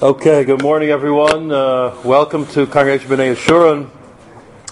Okay, 0.00 0.44
good 0.44 0.62
morning, 0.62 0.90
everyone. 0.90 1.50
Uh, 1.50 1.92
welcome 2.04 2.46
to 2.46 2.68
Congregation 2.68 3.10
B'nai 3.10 3.34
Yeshurun. 3.34 3.90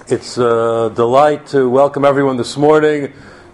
It's 0.07 0.39
a 0.39 0.93
delight 0.95 1.49
to 1.49 1.69
welcome 1.69 2.05
everyone 2.05 2.37
this 2.37 2.57
morning 2.57 3.13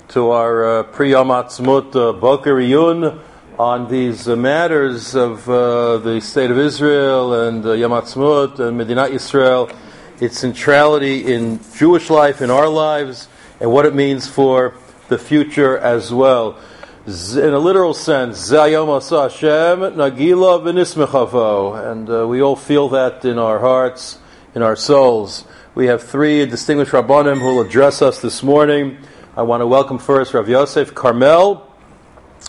to 0.08 0.32
our 0.32 0.80
uh, 0.80 0.82
pre-Yom 0.82 1.28
Ha'atzmaut 1.28 1.96
uh, 1.96 2.12
Boker 2.12 2.56
Iyun 2.56 3.18
on 3.58 3.88
these 3.90 4.28
uh, 4.28 4.36
matters 4.36 5.14
of 5.14 5.48
uh, 5.48 5.96
the 5.96 6.20
state 6.20 6.50
of 6.50 6.58
Israel 6.58 7.48
and 7.48 7.64
uh, 7.64 7.72
Yom 7.72 7.92
Ha'atzmaut 7.92 8.58
and 8.58 8.78
Medinat 8.78 9.08
Yisrael, 9.08 9.74
its 10.20 10.38
centrality 10.38 11.32
in 11.32 11.58
Jewish 11.74 12.10
life, 12.10 12.42
in 12.42 12.50
our 12.50 12.68
lives, 12.68 13.28
and 13.60 13.72
what 13.72 13.86
it 13.86 13.94
means 13.94 14.28
for 14.28 14.74
the 15.08 15.16
future 15.16 15.78
as 15.78 16.12
well 16.12 16.58
in 17.04 17.52
a 17.52 17.58
literal 17.58 17.94
sense, 17.94 18.48
Zayom 18.48 18.86
Hashem 18.86 19.96
Nagila 19.96 20.62
V'nismechavo, 20.62 21.90
and 21.90 22.08
uh, 22.08 22.28
we 22.28 22.40
all 22.40 22.54
feel 22.54 22.90
that 22.90 23.24
in 23.24 23.40
our 23.40 23.58
hearts, 23.58 24.18
in 24.54 24.62
our 24.62 24.76
souls. 24.76 25.44
We 25.74 25.86
have 25.86 26.00
three 26.00 26.46
distinguished 26.46 26.92
Rabbanim 26.92 27.40
who 27.40 27.56
will 27.56 27.62
address 27.62 28.02
us 28.02 28.20
this 28.20 28.44
morning. 28.44 28.98
I 29.36 29.42
want 29.42 29.62
to 29.62 29.66
welcome 29.66 29.98
first 29.98 30.32
Rav 30.32 30.48
Yosef 30.48 30.94
Carmel, 30.94 31.68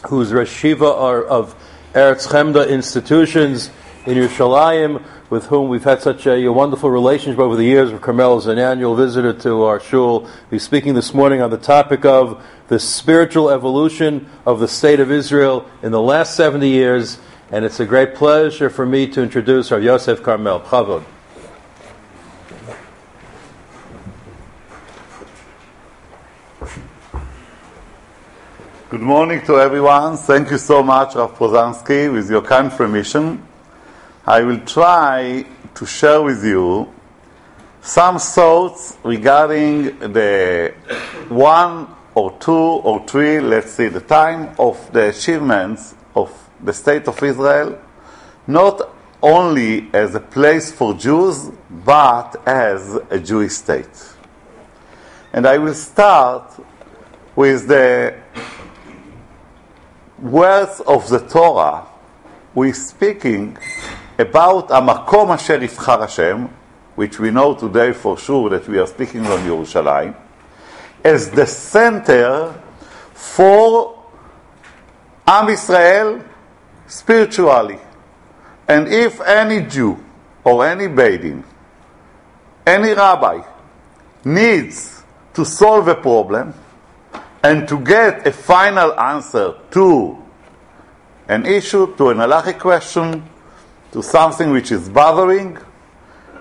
who's 0.09 0.31
Rosh 0.31 0.63
of 0.65 1.55
Eretz 1.93 2.27
Chemda 2.27 2.69
institutions 2.69 3.71
in 4.05 4.17
Yerushalayim, 4.19 5.03
with 5.33 5.47
whom 5.47 5.67
we've 5.67 5.83
had 5.83 5.99
such 5.99 6.27
a, 6.27 6.45
a, 6.45 6.53
wonderful 6.53 6.91
relationship 6.91 7.39
over 7.39 7.55
the 7.55 7.63
years. 7.63 7.91
Carmel 8.01 8.37
is 8.37 8.45
an 8.45 8.59
annual 8.59 8.93
visitor 8.93 9.33
to 9.33 9.63
our 9.63 9.79
shul. 9.79 10.29
He's 10.51 10.61
speaking 10.61 10.93
this 10.93 11.11
morning 11.11 11.41
on 11.41 11.49
the 11.49 11.57
topic 11.57 12.05
of 12.05 12.45
the 12.67 12.77
spiritual 12.77 13.49
evolution 13.49 14.29
of 14.45 14.59
the 14.59 14.67
state 14.67 14.99
of 14.99 15.11
Israel 15.11 15.67
in 15.81 15.91
the 15.91 15.99
last 15.99 16.35
70 16.35 16.69
years, 16.69 17.17
and 17.51 17.65
it's 17.65 17.79
a 17.79 17.85
great 17.87 18.13
pleasure 18.13 18.69
for 18.69 18.85
me 18.85 19.07
to 19.07 19.23
introduce 19.23 19.71
Rav 19.71 19.81
Yosef 19.81 20.21
Carmel. 20.21 20.59
Chavod. 20.59 21.03
Good 28.91 29.01
morning 29.01 29.41
to 29.47 29.59
everyone. 29.59 30.15
Thank 30.15 30.51
you 30.51 30.59
so 30.59 30.83
much, 30.83 31.15
Rav 31.15 31.35
Pruzansky, 31.35 32.13
with 32.13 32.29
your 32.29 32.43
kind 32.43 32.69
permission. 32.71 33.41
I 34.25 34.41
will 34.41 34.59
try 34.59 35.45
to 35.75 35.85
share 35.85 36.21
with 36.21 36.45
you 36.45 36.93
some 37.81 38.19
thoughts 38.19 38.97
regarding 39.03 39.99
the 39.99 40.73
one 41.27 41.93
or 42.15 42.31
two 42.39 42.53
or 42.53 43.05
three, 43.05 43.41
let's 43.41 43.73
see, 43.73 43.89
the 43.89 43.99
time 43.99 44.55
of 44.57 44.93
the 44.93 45.09
achievements 45.09 45.95
of 46.15 46.31
the 46.63 46.71
state 46.71 47.09
of 47.09 47.21
Israel, 47.21 47.77
not 48.47 48.95
only 49.21 49.89
as 49.91 50.15
a 50.15 50.21
place 50.21 50.71
for 50.71 50.93
Jews, 50.93 51.51
but 51.83 52.41
as 52.47 52.95
a 53.09 53.19
Jewish 53.19 53.51
state. 53.51 54.15
And 55.33 55.45
I 55.45 55.57
will 55.57 55.73
start 55.73 56.49
with 57.35 57.67
the 57.67 58.15
words 60.17 60.79
of 60.87 61.09
the 61.09 61.19
Torah. 61.19 61.87
We're 62.55 62.73
speaking 62.73 63.57
about 64.19 64.71
המקום 64.71 65.31
אשר 65.31 65.63
יבחר 65.63 66.03
השם, 66.03 66.45
which 66.95 67.19
we 67.19 67.31
know 67.31 67.53
today 67.53 67.91
for 67.93 68.17
sure 68.17 68.49
that 68.49 68.67
we 68.67 68.77
are 68.77 68.87
speaking 68.87 69.25
on 69.25 69.39
Yerushalayim, 69.39 70.13
as 71.03 71.31
the 71.31 71.45
center 71.45 72.53
for 73.13 73.99
Am 75.27 75.49
Israel 75.49 76.21
spiritually. 76.87 77.79
And 78.67 78.87
if 78.87 79.19
any 79.21 79.61
Jew 79.61 79.97
or 80.43 80.65
any 80.65 80.87
Beit 80.87 81.21
Din, 81.21 81.43
any 82.65 82.93
rabbi 82.93 83.41
needs 84.23 85.03
to 85.33 85.43
solve 85.43 85.87
a 85.87 85.95
problem 85.95 86.53
and 87.43 87.67
to 87.67 87.79
get 87.79 88.25
a 88.27 88.31
final 88.31 88.97
answer 88.99 89.55
to 89.71 90.17
an 91.27 91.45
issue, 91.45 91.95
to 91.97 92.09
an 92.09 92.17
halachic 92.17 92.59
question, 92.59 93.23
to 93.93 94.01
something 94.03 94.51
which 94.51 94.71
is 94.71 94.89
bothering, 94.89 95.57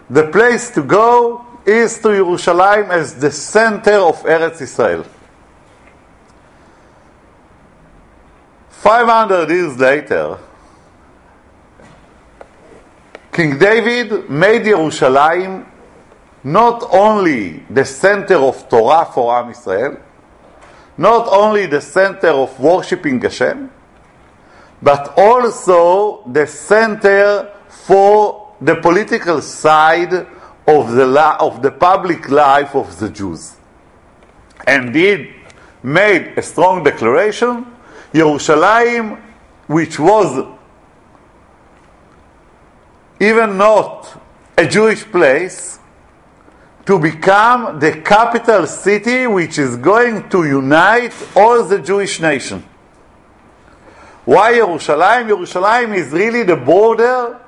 the 0.09 0.27
place 0.29 0.71
to 0.71 0.83
go 0.83 1.47
is 1.65 1.99
to 1.99 2.09
Yerushalayim 2.09 2.89
as 2.89 3.15
the 3.15 3.31
center 3.31 3.93
of 3.93 4.21
Eretz 4.23 4.61
Israel. 4.63 5.05
500 8.71 9.51
years 9.51 9.79
later, 9.79 10.39
King 13.31 13.59
David 13.59 14.29
made 14.29 14.63
Yerushalayim 14.63 15.67
not 16.45 16.83
only 16.91 17.61
the 17.71 17.85
center 17.85 18.37
of 18.37 18.69
Torah 18.69 19.09
for 19.13 19.37
Am 19.37 19.51
Israel, 19.51 19.99
not 20.97 21.29
only 21.29 21.67
the 21.67 21.81
center 21.81 22.29
of 22.29 22.59
worshiping 22.59 23.21
Hashem, 23.21 23.71
but 24.83 25.17
also 25.17 26.23
the 26.27 26.47
center 26.47 27.53
for 27.69 28.55
the 28.61 28.77
political 28.77 29.41
side 29.41 30.13
of 30.67 30.93
the, 30.93 31.07
la- 31.07 31.37
of 31.41 31.63
the 31.63 31.71
public 31.71 32.29
life 32.29 32.75
of 32.75 32.99
the 32.99 33.09
Jews. 33.09 33.57
And 34.67 34.95
he 34.95 35.33
made 35.83 36.35
a 36.37 36.43
strong 36.43 36.85
declaration 36.85 37.67
Yerushalayim, 38.13 39.21
which 39.67 39.99
was 39.99 40.47
even 43.21 43.57
not 43.57 44.21
a 44.59 44.67
Jewish 44.67 45.05
place, 45.05 45.79
to 46.85 46.99
become 46.99 47.79
the 47.79 48.03
capital 48.03 48.67
city 48.67 49.27
which 49.27 49.57
is 49.59 49.77
going 49.77 50.29
to 50.29 50.45
unite 50.45 51.15
all 51.37 51.63
the 51.63 51.79
Jewish 51.79 52.21
nation. 52.21 52.65
Why 54.25 54.55
Yerushalayim? 54.55 55.29
Yerushalayim 55.29 55.97
is 55.97 56.13
really 56.13 56.45
the 56.45 56.57
border 56.57 57.41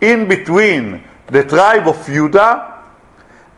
in 0.00 0.26
between 0.26 1.04
the 1.26 1.44
tribe 1.44 1.86
of 1.86 2.04
Judah 2.06 2.82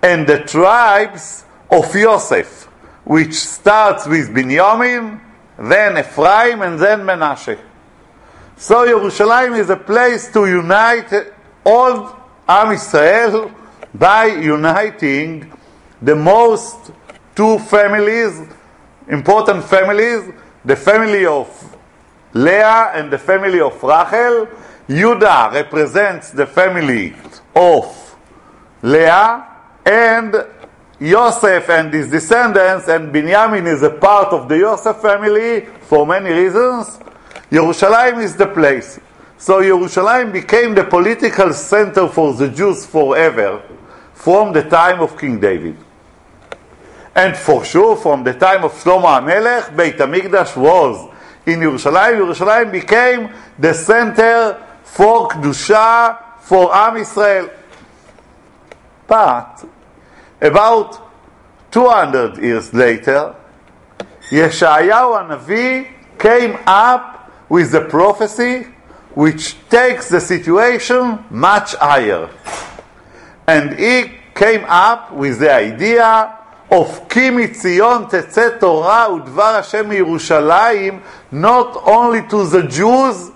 and 0.03 0.27
the 0.27 0.41
tribes 0.41 1.45
of 1.71 1.95
Yosef, 1.95 2.65
which 3.05 3.35
starts 3.35 4.07
with 4.07 4.31
Binyamin, 4.31 5.21
then 5.59 5.99
Ephraim, 5.99 6.63
and 6.63 6.79
then 6.79 7.01
Menashe. 7.01 7.59
So 8.57 8.87
Yerushalayim 8.87 9.59
is 9.59 9.71
a 9.71 9.77
place 9.77 10.33
to 10.33 10.47
unite 10.47 11.13
all 11.65 12.17
Am 12.49 12.73
Israel 12.73 13.51
by 13.95 14.27
uniting 14.27 15.53
the 16.01 16.15
most 16.15 16.93
two 17.35 17.59
families, 17.59 18.41
important 19.09 19.65
families, 19.65 20.33
the 20.65 20.77
family 20.77 21.27
of 21.27 21.49
Leah 22.37 22.93
and 22.95 23.11
the 23.11 23.19
family 23.19 23.61
of 23.61 23.83
Rachel. 23.83 24.49
Judah 24.89 25.51
represents 25.53 26.31
the 26.31 26.47
family 26.47 27.15
of 27.55 28.17
Leah, 28.83 29.47
and 29.85 30.47
Yosef 31.01 31.69
and 31.71 31.93
his 31.93 32.11
descendants, 32.11 32.89
and 32.89 33.13
Binyamin 33.13 33.67
is 33.67 33.83
a 33.83 33.91
part 33.91 34.33
of 34.33 34.49
the 34.49 34.59
Yosef 34.59 34.97
family 34.99 35.67
for 35.81 36.07
many 36.07 36.31
reasons. 36.31 37.01
Jerusalem 37.51 38.21
is 38.21 38.37
the 38.37 38.47
place. 38.47 39.01
So 39.39 39.63
Jerusalem 39.63 40.33
became 40.33 40.75
the 40.75 40.85
political 40.85 41.53
center 41.53 42.07
for 42.09 42.35
the 42.35 42.49
Jews 42.49 42.87
forever 42.87 43.63
from 44.15 44.53
the 44.53 44.63
time 44.63 45.01
of 45.01 45.19
King 45.19 45.41
David. 45.41 45.77
And 47.15 47.37
for 47.37 47.65
sure, 47.65 47.97
from 47.97 48.25
the 48.25 48.35
time 48.35 48.65
of 48.65 48.73
Shlomo 48.73 49.21
HaMelech, 49.21 49.77
Beit 49.77 49.97
HaMikdash 49.97 50.57
was 50.57 51.11
in 51.47 51.61
Yerushalayim, 51.61 52.19
Yerushalayim 52.19 52.73
became 52.73 53.31
the 53.59 53.73
center 53.73 54.61
for 54.83 55.29
Kedusha, 55.29 56.41
for 56.41 56.75
Am 56.75 56.97
Israel. 56.97 57.51
But 59.07 59.65
about 60.41 61.01
200 61.71 62.39
years 62.39 62.75
later, 62.75 63.35
Yeshayahu 64.31 65.29
Hanavi 65.29 65.89
came 66.19 66.59
up 66.67 67.31
with 67.49 67.73
a 67.75 67.83
prophecy 67.83 68.67
which 69.15 69.57
takes 69.69 70.09
the 70.09 70.21
situation 70.21 71.25
much 71.31 71.75
higher. 71.77 72.29
And 73.47 73.79
he 73.79 74.13
came 74.35 74.65
up 74.67 75.13
with 75.13 75.39
the 75.39 75.53
idea 75.53 76.37
אופקי 76.71 77.31
מציון 77.31 78.05
תצא 78.09 78.49
תורה 78.49 79.13
ודבר 79.13 79.57
השם 79.57 79.89
מירושלים, 79.89 81.01
not 81.33 81.77
only 81.85 82.31
to 82.31 82.45
the 82.45 82.63
Jews, 82.69 83.31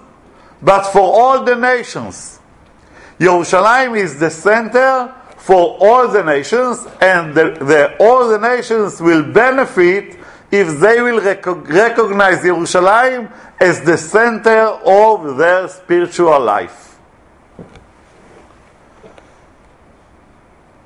but 0.63 0.87
for 0.93 1.01
all 1.21 1.45
the 1.45 1.55
nations. 1.55 2.41
Jerusalem 3.21 3.95
is 3.95 4.19
the 4.19 4.31
center 4.31 5.15
for 5.37 5.77
all 5.81 6.09
the 6.09 6.23
nations, 6.23 6.87
and 7.01 7.35
the, 7.35 7.57
the, 7.61 7.97
all 7.99 8.29
the 8.29 8.39
nations 8.39 9.01
will 9.01 9.23
benefit 9.23 10.19
if 10.51 10.81
they 10.81 11.01
will 11.01 11.21
rec- 11.21 11.47
recognize 11.47 12.43
Jerusalem 12.43 13.29
as 13.61 13.81
the 13.83 13.97
center 13.97 14.63
of 14.85 15.37
their 15.37 15.69
spiritual 15.69 16.41
life. 16.41 16.99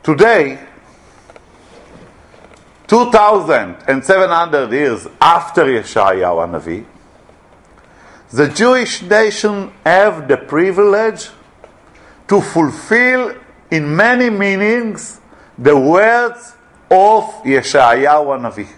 Today, 0.02 0.58
2,700 2.86 4.72
years 4.72 5.06
after 5.20 5.64
Yeshayahu 5.64 6.60
Navi, 6.60 6.84
the 8.31 8.48
Jewish 8.48 9.02
nation 9.02 9.72
have 9.84 10.28
the 10.28 10.36
privilege 10.36 11.31
to 12.28 12.40
fulfill 12.40 13.34
in 13.70 13.96
many 13.96 14.28
meanings 14.28 15.20
the 15.56 15.76
words 15.78 16.54
of 16.90 17.25
Yeshayahu 17.44 18.40
Navi. 18.40 18.69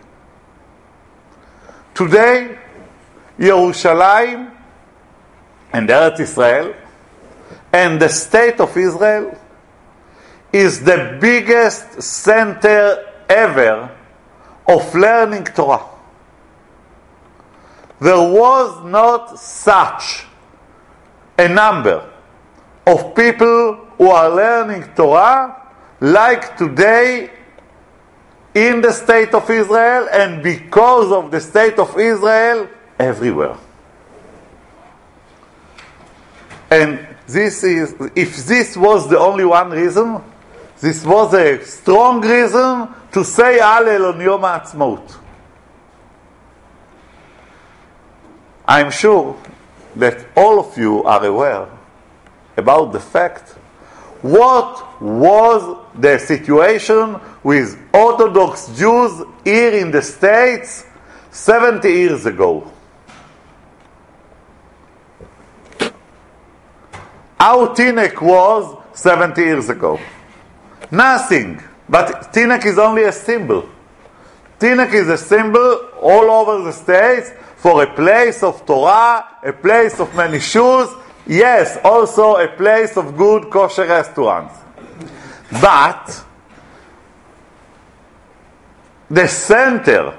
Today, 1.95 2.59
Yerushalayim 3.39 4.55
and 5.73 5.89
Eretz 5.89 6.21
Israel 6.21 6.75
and 7.73 8.01
the 8.01 8.09
state 8.09 8.61
of 8.61 8.77
Israel 8.77 9.37
is 10.53 10.85
the 10.85 11.19
biggest 11.21 12.01
center 12.03 13.05
ever 13.29 13.96
of 14.69 14.95
learning 14.95 15.45
Torah. 15.45 15.85
There 18.01 18.17
was 18.17 18.85
not 18.85 19.39
such 19.39 20.27
a 21.39 21.49
number 21.49 22.11
of 22.87 23.15
people 23.15 23.75
who 23.97 24.11
are 24.11 24.29
learning 24.31 24.85
Torah 24.95 25.63
like 26.01 26.57
today 26.57 27.31
in 28.55 28.81
the 28.81 28.93
state 28.93 29.35
of 29.35 29.49
Israel 29.51 30.09
and 30.13 30.43
because 30.43 31.13
of 31.13 31.31
the 31.31 31.41
state 31.41 31.79
of 31.79 31.99
Israel 31.99 32.69
everywhere. 32.99 33.57
And 36.71 37.07
this 37.27 37.63
is, 37.65 37.95
if 38.15 38.47
this 38.47 38.77
was 38.77 39.09
the 39.09 39.19
only 39.19 39.45
one 39.45 39.71
reason, 39.71 40.23
this 40.81 41.05
was 41.05 41.33
a 41.35 41.65
strong 41.65 42.21
reason 42.21 42.89
to 43.17 43.25
say 43.25 43.59
Hallel 43.59 44.13
on 44.13 44.21
Yom 44.21 44.43
HaAtzmaut. 44.43 45.17
I'm 48.69 48.91
sure 48.91 49.41
that 49.95 50.27
all 50.37 50.61
of 50.61 50.77
you 50.77 51.03
are 51.03 51.25
aware 51.25 51.67
about 52.59 52.93
the 52.93 53.01
fact 53.01 53.53
what 54.21 55.01
was 55.01 55.79
the 55.95 56.19
situation 56.19 57.19
with 57.43 57.79
Orthodox 57.95 58.67
Jews 58.77 59.23
here 59.45 59.73
in 59.73 59.91
the 59.91 60.03
States 60.03 60.85
70 61.31 61.89
years 61.89 62.27
ago. 62.27 62.71
How 67.41 67.69
Teaneck 67.75 68.21
was 68.21 68.77
70 68.93 69.41
years 69.41 69.71
ago. 69.71 69.99
Nothing. 70.91 71.63
But 71.89 72.33
Teaneck 72.33 72.65
is 72.67 72.79
only 72.79 73.05
a 73.05 73.13
symbol. 73.13 73.69
Teaneck 74.59 74.93
is 74.93 75.09
a 75.09 75.19
symbol 75.19 75.91
all 76.01 76.31
over 76.31 76.65
the 76.65 76.73
States 76.73 77.33
for 77.57 77.83
a 77.83 77.95
place 77.95 78.43
of 78.43 78.65
Torah, 78.67 79.39
a 79.43 79.53
place 79.53 80.01
of 80.01 80.15
many 80.15 80.41
shoes, 80.41 80.89
yes, 81.27 81.79
also 81.85 82.37
a 82.37 82.49
place 82.49 82.97
of 82.97 83.17
good 83.17 83.51
kosher 83.51 83.87
restaurants. 83.87 84.55
But 85.61 86.25
the 89.09 89.29
center 89.29 90.17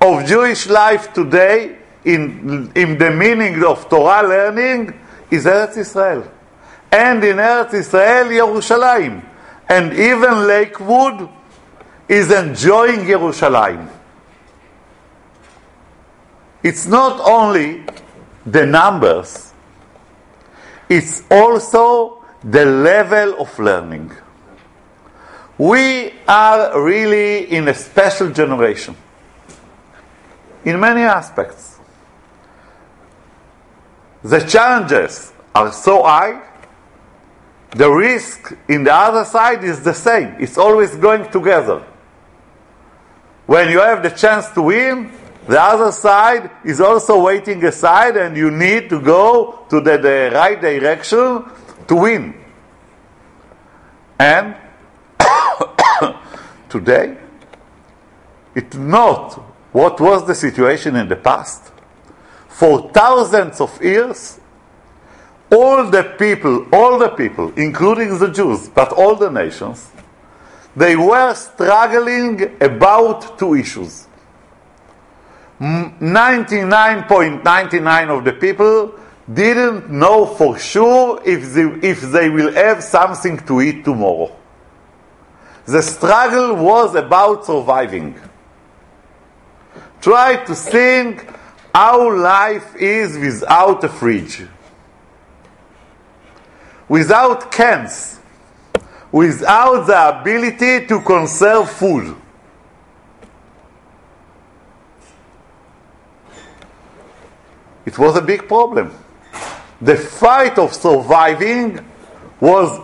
of 0.00 0.26
Jewish 0.26 0.68
life 0.68 1.12
today, 1.12 1.78
in, 2.04 2.72
in 2.74 2.96
the 2.96 3.10
meaning 3.10 3.62
of 3.64 3.88
Torah 3.88 4.26
learning, 4.26 4.98
is 5.30 5.44
Eretz 5.44 5.76
Israel. 5.76 6.30
And 6.90 7.22
in 7.22 7.36
Eretz 7.36 7.74
Israel, 7.74 8.26
Yerushalayim. 8.26 9.29
And 9.70 9.92
even 9.92 10.48
Lakewood 10.48 11.28
is 12.08 12.32
enjoying 12.32 13.06
Yerushalayim. 13.06 13.88
It's 16.64 16.86
not 16.86 17.20
only 17.20 17.84
the 18.44 18.66
numbers, 18.66 19.54
it's 20.88 21.22
also 21.30 22.24
the 22.42 22.64
level 22.64 23.40
of 23.40 23.56
learning. 23.60 24.10
We 25.56 26.14
are 26.26 26.82
really 26.82 27.44
in 27.44 27.68
a 27.68 27.74
special 27.74 28.30
generation 28.30 28.96
in 30.64 30.80
many 30.80 31.02
aspects. 31.02 31.78
The 34.24 34.40
challenges 34.40 35.32
are 35.54 35.70
so 35.70 36.02
high, 36.02 36.42
the 37.72 37.88
risk 37.88 38.56
in 38.68 38.84
the 38.84 38.92
other 38.92 39.24
side 39.24 39.62
is 39.62 39.82
the 39.82 39.94
same. 39.94 40.34
It's 40.40 40.58
always 40.58 40.94
going 40.96 41.30
together. 41.30 41.84
When 43.46 43.70
you 43.70 43.80
have 43.80 44.02
the 44.02 44.10
chance 44.10 44.48
to 44.50 44.62
win, 44.62 45.12
the 45.46 45.60
other 45.60 45.92
side 45.92 46.50
is 46.64 46.80
also 46.80 47.22
waiting 47.22 47.64
aside, 47.64 48.16
and 48.16 48.36
you 48.36 48.50
need 48.50 48.88
to 48.90 49.00
go 49.00 49.66
to 49.70 49.80
the, 49.80 49.98
the 49.98 50.30
right 50.32 50.60
direction 50.60 51.44
to 51.88 51.96
win. 51.96 52.34
And 54.18 54.56
today, 56.68 57.16
it's 58.54 58.76
not 58.76 59.34
what 59.72 60.00
was 60.00 60.26
the 60.26 60.34
situation 60.34 60.96
in 60.96 61.08
the 61.08 61.16
past. 61.16 61.72
For 62.48 62.90
thousands 62.90 63.60
of 63.60 63.82
years, 63.82 64.39
all 65.52 65.90
the 65.90 66.04
people, 66.18 66.66
all 66.72 66.98
the 66.98 67.08
people, 67.08 67.52
including 67.56 68.18
the 68.18 68.28
Jews, 68.28 68.68
but 68.68 68.92
all 68.92 69.16
the 69.16 69.30
nations, 69.30 69.90
they 70.76 70.94
were 70.96 71.34
struggling 71.34 72.56
about 72.60 73.38
two 73.38 73.54
issues. 73.54 74.06
99.99 75.60 78.18
of 78.18 78.24
the 78.24 78.32
people 78.32 78.94
didn't 79.32 79.90
know 79.90 80.26
for 80.26 80.58
sure 80.58 81.22
if 81.24 81.52
they, 81.52 81.62
if 81.86 82.00
they 82.00 82.28
will 82.30 82.52
have 82.52 82.82
something 82.82 83.38
to 83.46 83.60
eat 83.60 83.84
tomorrow. 83.84 84.34
The 85.66 85.82
struggle 85.82 86.56
was 86.56 86.94
about 86.94 87.44
surviving. 87.44 88.18
Try 90.00 90.42
to 90.44 90.54
think 90.54 91.28
how 91.74 92.16
life 92.16 92.74
is 92.76 93.18
without 93.18 93.84
a 93.84 93.88
fridge, 93.88 94.46
without 96.90 97.52
cans, 97.52 98.18
without 99.12 99.86
the 99.86 100.20
ability 100.20 100.86
to 100.88 101.00
conserve 101.02 101.70
food. 101.70 102.16
It 107.86 107.96
was 107.96 108.16
a 108.16 108.20
big 108.20 108.48
problem. 108.48 108.92
The 109.80 109.96
fight 109.96 110.58
of 110.58 110.74
surviving 110.74 111.78
was 112.40 112.80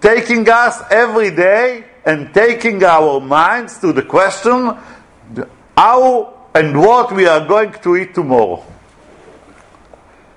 taking 0.00 0.48
us 0.48 0.82
every 0.90 1.30
day 1.30 1.84
and 2.04 2.34
taking 2.34 2.82
our 2.82 3.20
minds 3.20 3.78
to 3.78 3.92
the 3.92 4.02
question 4.02 4.76
how 5.76 6.48
and 6.56 6.76
what 6.76 7.12
we 7.12 7.28
are 7.28 7.46
going 7.46 7.72
to 7.72 7.96
eat 7.96 8.14
tomorrow. 8.14 8.64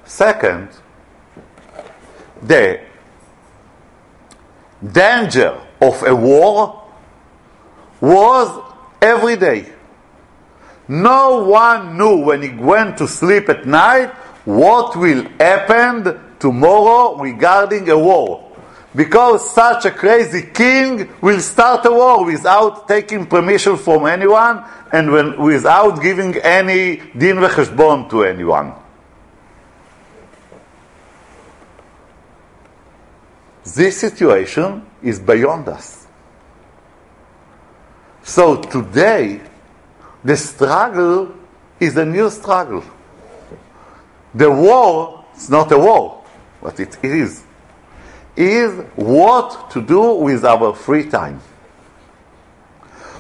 Second, 0.06 0.70
the 2.48 2.80
danger 4.92 5.60
of 5.82 6.04
a 6.04 6.16
war 6.16 6.84
was 8.02 8.64
every 9.02 9.36
day. 9.38 9.72
No 10.88 11.44
one 11.44 11.98
knew 11.98 12.18
when 12.26 12.42
he 12.42 12.50
went 12.50 12.98
to 12.98 13.08
sleep 13.08 13.48
at 13.50 13.66
night 13.66 14.10
what 14.46 14.96
will 14.98 15.24
happen 15.40 16.20
tomorrow 16.40 17.18
regarding 17.18 17.90
a 17.90 17.98
war. 17.98 18.52
Because 18.96 19.50
such 19.50 19.86
a 19.86 19.92
crazy 19.92 20.44
king 20.54 21.10
will 21.22 21.40
start 21.40 21.86
a 21.86 21.92
war 21.92 22.26
without 22.26 22.88
taking 22.88 23.26
permission 23.26 23.78
from 23.78 24.06
anyone 24.06 24.64
and 24.92 25.12
when, 25.12 25.42
without 25.42 26.02
giving 26.02 26.36
any 26.38 26.98
din 27.18 27.38
v'cheshbon 27.38 28.10
to 28.10 28.24
anyone. 28.24 28.74
This 33.64 34.00
situation 34.00 34.86
is 35.02 35.20
beyond 35.20 35.70
us. 35.70 36.08
So 38.24 38.62
today, 38.62 39.42
the 40.24 40.36
struggle 40.38 41.34
is 41.80 41.98
a 41.98 42.06
new 42.06 42.30
struggle. 42.30 42.84
The 44.34 44.50
war 44.50 45.26
is 45.36 45.50
not 45.50 45.72
a 45.72 45.78
war, 45.78 46.24
but 46.62 46.80
it 46.80 46.98
is. 47.04 47.44
Is 48.36 48.84
what 48.96 49.70
to 49.72 49.82
do 49.82 50.16
with 50.16 50.44
our 50.44 50.74
free 50.74 51.10
time. 51.10 51.40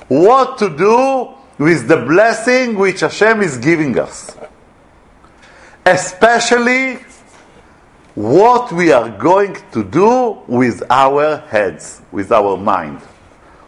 What 0.07 0.57
to 0.57 0.75
do 0.75 1.35
with 1.57 1.87
the 1.87 1.97
blessing 1.97 2.75
which 2.75 3.01
Hashem 3.01 3.41
is 3.41 3.57
giving 3.57 3.97
us. 3.99 4.35
Especially 5.85 6.99
what 8.15 8.71
we 8.71 8.91
are 8.91 9.09
going 9.09 9.57
to 9.71 9.83
do 9.83 10.39
with 10.47 10.83
our 10.89 11.37
heads, 11.37 12.01
with 12.11 12.31
our 12.31 12.57
mind, 12.57 13.01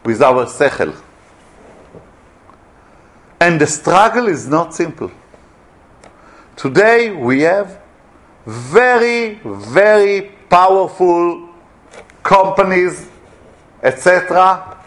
with 0.04 0.22
our 0.22 0.46
sechel. 0.46 0.96
And 3.40 3.60
the 3.60 3.68
struggle 3.68 4.28
is 4.28 4.48
not 4.48 4.74
simple. 4.74 5.12
Today 6.56 7.12
we 7.12 7.42
have 7.42 7.82
very, 8.46 9.40
very 9.44 10.32
powerful 10.50 11.50
companies, 12.22 13.10
etc., 13.82 14.78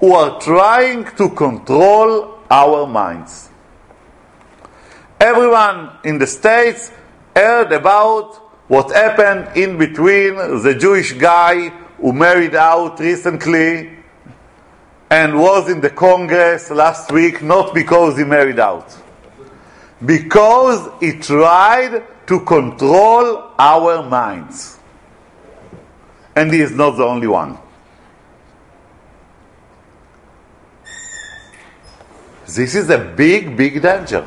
who 0.00 0.12
are 0.14 0.40
trying 0.40 1.04
to 1.16 1.30
control 1.30 2.40
our 2.50 2.86
minds. 2.86 3.50
Everyone 5.20 5.90
in 6.04 6.18
the 6.18 6.26
States 6.26 6.90
heard 7.34 7.72
about 7.72 8.45
what 8.68 8.90
happened 8.90 9.56
in 9.56 9.78
between 9.78 10.34
the 10.34 10.76
Jewish 10.78 11.12
guy 11.12 11.68
who 11.98 12.12
married 12.12 12.54
out 12.54 12.98
recently 12.98 13.96
and 15.08 15.38
was 15.38 15.70
in 15.70 15.80
the 15.80 15.90
Congress 15.90 16.70
last 16.70 17.12
week, 17.12 17.42
not 17.42 17.72
because 17.72 18.18
he 18.18 18.24
married 18.24 18.58
out, 18.58 18.96
because 20.04 20.88
he 21.00 21.12
tried 21.12 22.02
to 22.26 22.40
control 22.40 23.52
our 23.58 24.02
minds. 24.02 24.78
And 26.34 26.52
he 26.52 26.60
is 26.60 26.72
not 26.72 26.96
the 26.96 27.04
only 27.04 27.28
one. 27.28 27.56
This 32.46 32.74
is 32.74 32.90
a 32.90 32.98
big, 32.98 33.56
big 33.56 33.80
danger. 33.80 34.26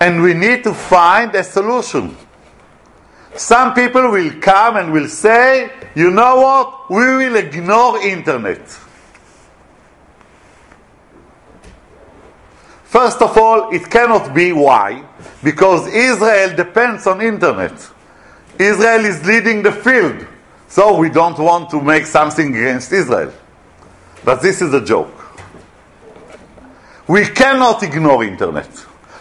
And 0.00 0.22
we 0.22 0.34
need 0.34 0.62
to 0.64 0.74
find 0.74 1.34
a 1.34 1.42
solution. 1.42 2.16
Some 3.34 3.74
people 3.74 4.10
will 4.10 4.32
come 4.40 4.76
and 4.76 4.92
will 4.92 5.08
say, 5.08 5.70
you 5.94 6.10
know 6.10 6.36
what? 6.36 6.90
We 6.90 7.04
will 7.04 7.36
ignore 7.36 7.98
internet. 8.00 8.60
First 12.84 13.20
of 13.20 13.36
all, 13.36 13.70
it 13.74 13.90
cannot 13.90 14.34
be 14.34 14.52
why? 14.52 15.04
Because 15.42 15.86
Israel 15.88 16.56
depends 16.56 17.06
on 17.06 17.20
internet. 17.20 17.72
Israel 18.58 19.04
is 19.04 19.24
leading 19.26 19.62
the 19.62 19.72
field. 19.72 20.26
So 20.68 20.96
we 20.98 21.10
don't 21.10 21.38
want 21.38 21.70
to 21.70 21.80
make 21.80 22.06
something 22.06 22.56
against 22.56 22.92
Israel. 22.92 23.32
But 24.24 24.40
this 24.40 24.62
is 24.62 24.72
a 24.72 24.84
joke. 24.84 25.12
We 27.06 27.26
cannot 27.26 27.82
ignore 27.82 28.24
internet. 28.24 28.68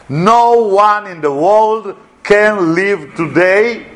No 0.10 0.68
one 0.68 1.08
in 1.08 1.22
the 1.22 1.32
world 1.32 1.98
can 2.24 2.74
live 2.76 3.16
today. 3.16 3.88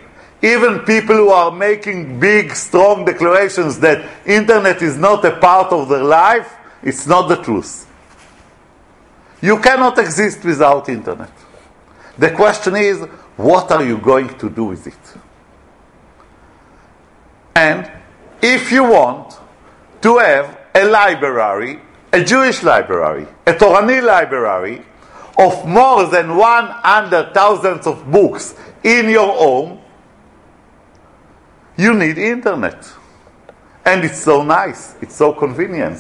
Even 0.42 0.80
people 0.80 1.16
who 1.16 1.30
are 1.30 1.52
making 1.52 2.20
big 2.20 2.56
strong 2.56 3.06
declarations 3.06 3.80
that 3.80 4.08
internet 4.26 4.82
is 4.82 4.98
not 4.98 5.24
a 5.26 5.36
part 5.38 5.74
of 5.74 5.90
their 5.90 6.04
life 6.04 6.56
it's 6.82 7.06
not 7.06 7.28
the 7.28 7.36
truth. 7.36 7.86
You 9.42 9.60
cannot 9.60 9.98
exist 9.98 10.44
without 10.44 10.90
internet. 10.90 11.32
The 12.18 12.32
question 12.32 12.76
is 12.76 13.00
what 13.38 13.72
are 13.72 13.84
you 13.84 13.98
going 13.98 14.38
to 14.38 14.50
do 14.50 14.66
with 14.66 14.88
it? 14.88 15.18
And 17.56 17.90
if 18.42 18.72
you 18.72 18.84
want 18.84 19.38
to 20.02 20.18
have 20.18 20.58
a 20.74 20.86
library 20.86 21.80
a 22.12 22.24
jewish 22.24 22.64
library 22.64 23.28
a 23.46 23.54
torani 23.54 24.02
library 24.02 24.82
of 25.40 25.66
more 25.66 26.06
than 26.06 26.36
100,000 26.36 27.88
of 27.88 28.12
books 28.12 28.54
in 28.84 29.10
your 29.10 29.34
home 29.34 29.80
you 31.80 31.94
need 31.94 32.18
internet. 32.18 32.92
And 33.86 34.04
it's 34.04 34.22
so 34.22 34.44
nice, 34.44 34.96
it's 35.02 35.16
so 35.16 35.32
convenient. 35.32 35.98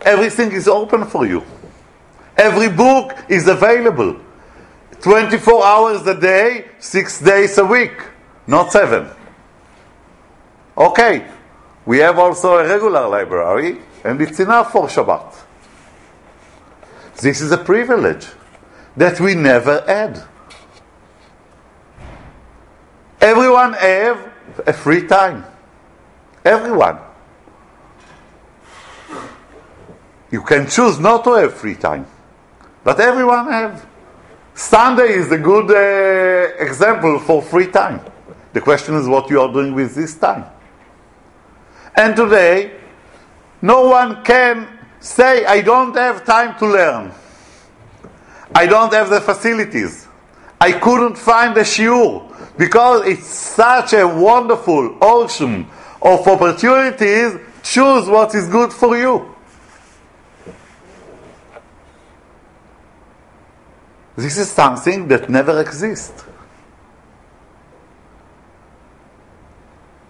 Everything 0.00 0.50
is 0.50 0.66
open 0.66 1.04
for 1.04 1.24
you. 1.24 1.44
Every 2.36 2.68
book 2.68 3.16
is 3.28 3.46
available. 3.46 4.20
24 5.00 5.64
hours 5.64 6.06
a 6.06 6.20
day, 6.20 6.64
6 6.80 7.20
days 7.20 7.56
a 7.58 7.64
week, 7.64 7.96
not 8.48 8.72
7. 8.72 9.08
Okay, 10.76 11.24
we 11.86 11.98
have 11.98 12.18
also 12.18 12.56
a 12.56 12.66
regular 12.66 13.08
library, 13.08 13.78
and 14.02 14.20
it's 14.20 14.40
enough 14.40 14.72
for 14.72 14.88
Shabbat. 14.88 15.32
This 17.20 17.40
is 17.40 17.52
a 17.52 17.58
privilege 17.58 18.26
that 18.96 19.20
we 19.20 19.34
never 19.34 19.82
had. 19.86 20.22
Everyone 23.20 23.72
have 23.74 24.32
a 24.66 24.72
free 24.72 25.06
time. 25.06 25.44
Everyone. 26.44 26.98
You 30.30 30.42
can 30.42 30.68
choose 30.68 30.98
not 30.98 31.24
to 31.24 31.34
have 31.34 31.54
free 31.54 31.76
time, 31.76 32.06
but 32.82 32.98
everyone 33.00 33.50
have. 33.50 33.86
Sunday 34.54 35.14
is 35.14 35.30
a 35.32 35.38
good 35.38 35.70
uh, 35.70 36.62
example 36.62 37.18
for 37.20 37.40
free 37.40 37.68
time. 37.68 38.00
The 38.52 38.60
question 38.60 38.94
is 38.94 39.08
what 39.08 39.30
you 39.30 39.40
are 39.40 39.52
doing 39.52 39.74
with 39.74 39.94
this 39.94 40.14
time. 40.16 40.44
And 41.96 42.14
today, 42.14 42.72
no 43.62 43.86
one 43.86 44.22
can 44.24 44.73
say, 45.04 45.44
I 45.44 45.60
don't 45.60 45.94
have 45.96 46.24
time 46.24 46.58
to 46.58 46.66
learn. 46.66 47.12
I 48.54 48.66
don't 48.66 48.92
have 48.92 49.10
the 49.10 49.20
facilities. 49.20 50.08
I 50.60 50.72
couldn't 50.72 51.16
find 51.16 51.56
a 51.58 51.60
shiur 51.60 52.56
because 52.56 53.06
it's 53.06 53.26
such 53.26 53.92
a 53.92 54.06
wonderful 54.06 54.96
ocean 55.02 55.66
of 56.00 56.26
opportunities. 56.26 57.38
Choose 57.62 58.08
what 58.08 58.34
is 58.34 58.48
good 58.48 58.72
for 58.72 58.96
you. 58.96 59.34
This 64.16 64.38
is 64.38 64.50
something 64.50 65.08
that 65.08 65.28
never 65.28 65.60
exists. 65.60 66.24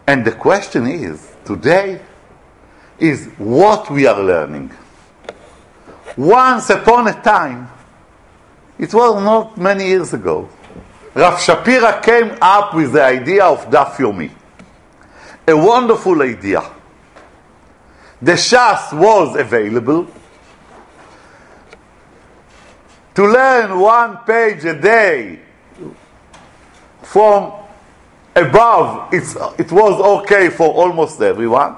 And 0.06 0.24
the 0.24 0.32
question 0.32 0.86
is 0.86 1.34
today 1.44 2.00
is 2.98 3.26
what 3.38 3.90
we 3.90 4.06
are 4.06 4.22
learning. 4.22 4.70
Once 6.16 6.70
upon 6.70 7.08
a 7.08 7.22
time, 7.22 7.68
it 8.78 8.92
was 8.94 9.22
not 9.22 9.56
many 9.58 9.88
years 9.88 10.12
ago, 10.12 10.48
Rav 11.14 11.34
Shapira 11.34 12.02
came 12.02 12.36
up 12.40 12.74
with 12.74 12.92
the 12.92 13.04
idea 13.04 13.44
of 13.44 13.68
Daf 13.70 13.96
Yomi. 13.96 14.30
A 15.46 15.56
wonderful 15.56 16.22
idea. 16.22 16.62
The 18.22 18.32
Shas 18.32 18.92
was 18.92 19.36
available. 19.36 20.08
To 23.14 23.26
learn 23.26 23.78
one 23.78 24.18
page 24.18 24.64
a 24.64 24.80
day 24.80 25.38
from 27.02 27.52
above, 28.34 29.12
it's, 29.12 29.36
it 29.58 29.70
was 29.70 30.22
okay 30.22 30.48
for 30.48 30.66
almost 30.72 31.20
everyone. 31.20 31.76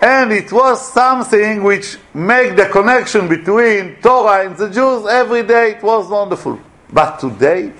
And 0.00 0.32
it 0.32 0.50
was 0.50 0.92
something 0.92 1.62
which 1.62 1.98
made 2.14 2.56
the 2.56 2.66
connection 2.66 3.28
between 3.28 3.96
Torah 3.96 4.46
and 4.46 4.56
the 4.56 4.70
Jews 4.70 5.06
every 5.06 5.42
day. 5.42 5.72
It 5.72 5.82
was 5.82 6.08
wonderful. 6.08 6.58
But 6.90 7.18
today, 7.20 7.72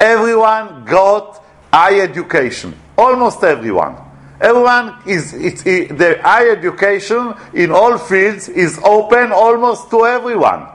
everyone 0.00 0.84
got 0.86 1.44
high 1.72 2.00
education. 2.00 2.74
Almost 2.96 3.44
everyone. 3.44 3.96
Everyone 4.40 4.96
is, 5.06 5.34
it's, 5.34 5.66
it, 5.66 5.98
the 5.98 6.18
high 6.22 6.48
education 6.48 7.34
in 7.52 7.70
all 7.70 7.98
fields 7.98 8.48
is 8.48 8.80
open 8.82 9.32
almost 9.32 9.90
to 9.90 10.06
everyone. 10.06 10.66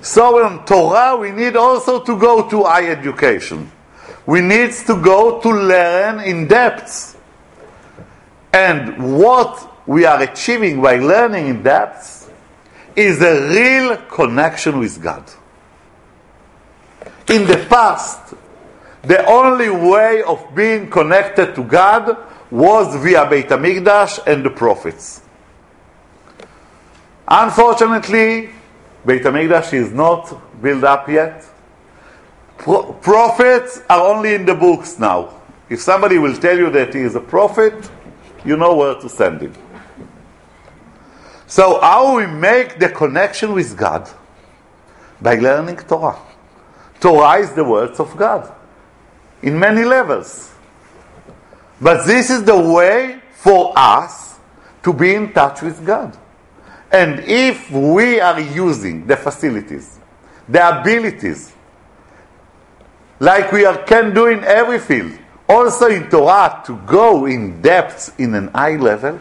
So 0.00 0.46
in 0.46 0.64
Torah, 0.64 1.16
we 1.16 1.32
need 1.32 1.56
also 1.56 2.02
to 2.02 2.18
go 2.18 2.48
to 2.48 2.64
high 2.64 2.86
education. 2.86 3.70
We 4.24 4.40
need 4.40 4.72
to 4.86 5.00
go 5.02 5.40
to 5.40 5.50
learn 5.50 6.20
in 6.20 6.48
depth. 6.48 7.15
And 8.56 9.18
what 9.18 9.86
we 9.86 10.06
are 10.06 10.22
achieving 10.22 10.80
by 10.80 10.96
learning 10.96 11.48
in 11.48 11.62
depth 11.62 12.32
is 12.96 13.20
a 13.20 13.50
real 13.50 13.98
connection 14.08 14.78
with 14.78 15.02
God. 15.02 15.30
In 17.28 17.46
the 17.46 17.66
past, 17.68 18.32
the 19.02 19.26
only 19.26 19.68
way 19.68 20.22
of 20.22 20.54
being 20.54 20.88
connected 20.88 21.54
to 21.54 21.64
God 21.64 22.16
was 22.50 22.96
via 23.02 23.28
Beit 23.28 23.48
HaMikdash 23.48 24.26
and 24.26 24.42
the 24.42 24.48
prophets. 24.48 25.20
Unfortunately, 27.28 28.48
Beit 29.04 29.22
HaMikdash 29.22 29.74
is 29.74 29.92
not 29.92 30.62
built 30.62 30.82
up 30.82 31.06
yet. 31.10 31.44
Pro- 32.56 32.94
prophets 32.94 33.82
are 33.90 34.00
only 34.00 34.32
in 34.32 34.46
the 34.46 34.54
books 34.54 34.98
now. 34.98 35.42
If 35.68 35.82
somebody 35.82 36.16
will 36.16 36.34
tell 36.38 36.56
you 36.56 36.70
that 36.70 36.94
he 36.94 37.00
is 37.00 37.16
a 37.16 37.20
prophet, 37.20 37.90
you 38.46 38.56
know 38.56 38.74
where 38.74 38.94
to 38.94 39.08
send 39.08 39.42
him. 39.42 39.52
So, 41.46 41.80
how 41.80 42.16
we 42.16 42.26
make 42.26 42.78
the 42.78 42.88
connection 42.88 43.52
with 43.52 43.76
God? 43.76 44.08
By 45.20 45.36
learning 45.36 45.76
Torah. 45.76 46.18
Torah 47.00 47.38
is 47.38 47.52
the 47.52 47.64
words 47.64 48.00
of 48.00 48.16
God 48.16 48.52
in 49.42 49.58
many 49.58 49.84
levels. 49.84 50.52
But 51.80 52.06
this 52.06 52.30
is 52.30 52.44
the 52.44 52.58
way 52.58 53.20
for 53.32 53.72
us 53.76 54.38
to 54.82 54.92
be 54.92 55.14
in 55.14 55.32
touch 55.32 55.62
with 55.62 55.84
God. 55.84 56.16
And 56.90 57.20
if 57.20 57.70
we 57.70 58.20
are 58.20 58.40
using 58.40 59.06
the 59.06 59.16
facilities, 59.16 59.98
the 60.48 60.80
abilities, 60.80 61.52
like 63.18 63.52
we 63.52 63.64
are, 63.64 63.82
can 63.84 64.14
do 64.14 64.26
in 64.26 64.44
every 64.44 64.78
field, 64.78 65.18
also 65.48 65.86
in 65.88 66.08
Torah, 66.08 66.62
to 66.66 66.76
go 66.86 67.26
in 67.26 67.60
depth 67.62 68.18
in 68.18 68.34
an 68.34 68.48
high 68.48 68.76
level, 68.76 69.20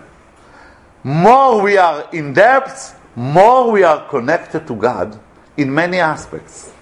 more 1.03 1.62
we 1.62 1.77
are 1.77 2.10
in 2.12 2.34
depth, 2.34 3.00
more 3.15 3.72
we 3.72 3.84
are 3.84 4.08
connected 4.10 4.65
to 4.67 4.75
God 4.75 5.20
in 5.55 5.74
many 5.74 6.00
aspects. 6.00 6.74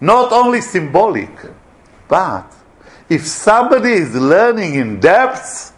Not 0.00 0.32
only 0.32 0.60
symbolic, 0.60 1.30
but 2.08 2.52
if 3.08 3.26
somebody 3.26 3.92
is 3.92 4.14
learning 4.14 4.74
in 4.74 5.00
depth, 5.00 5.72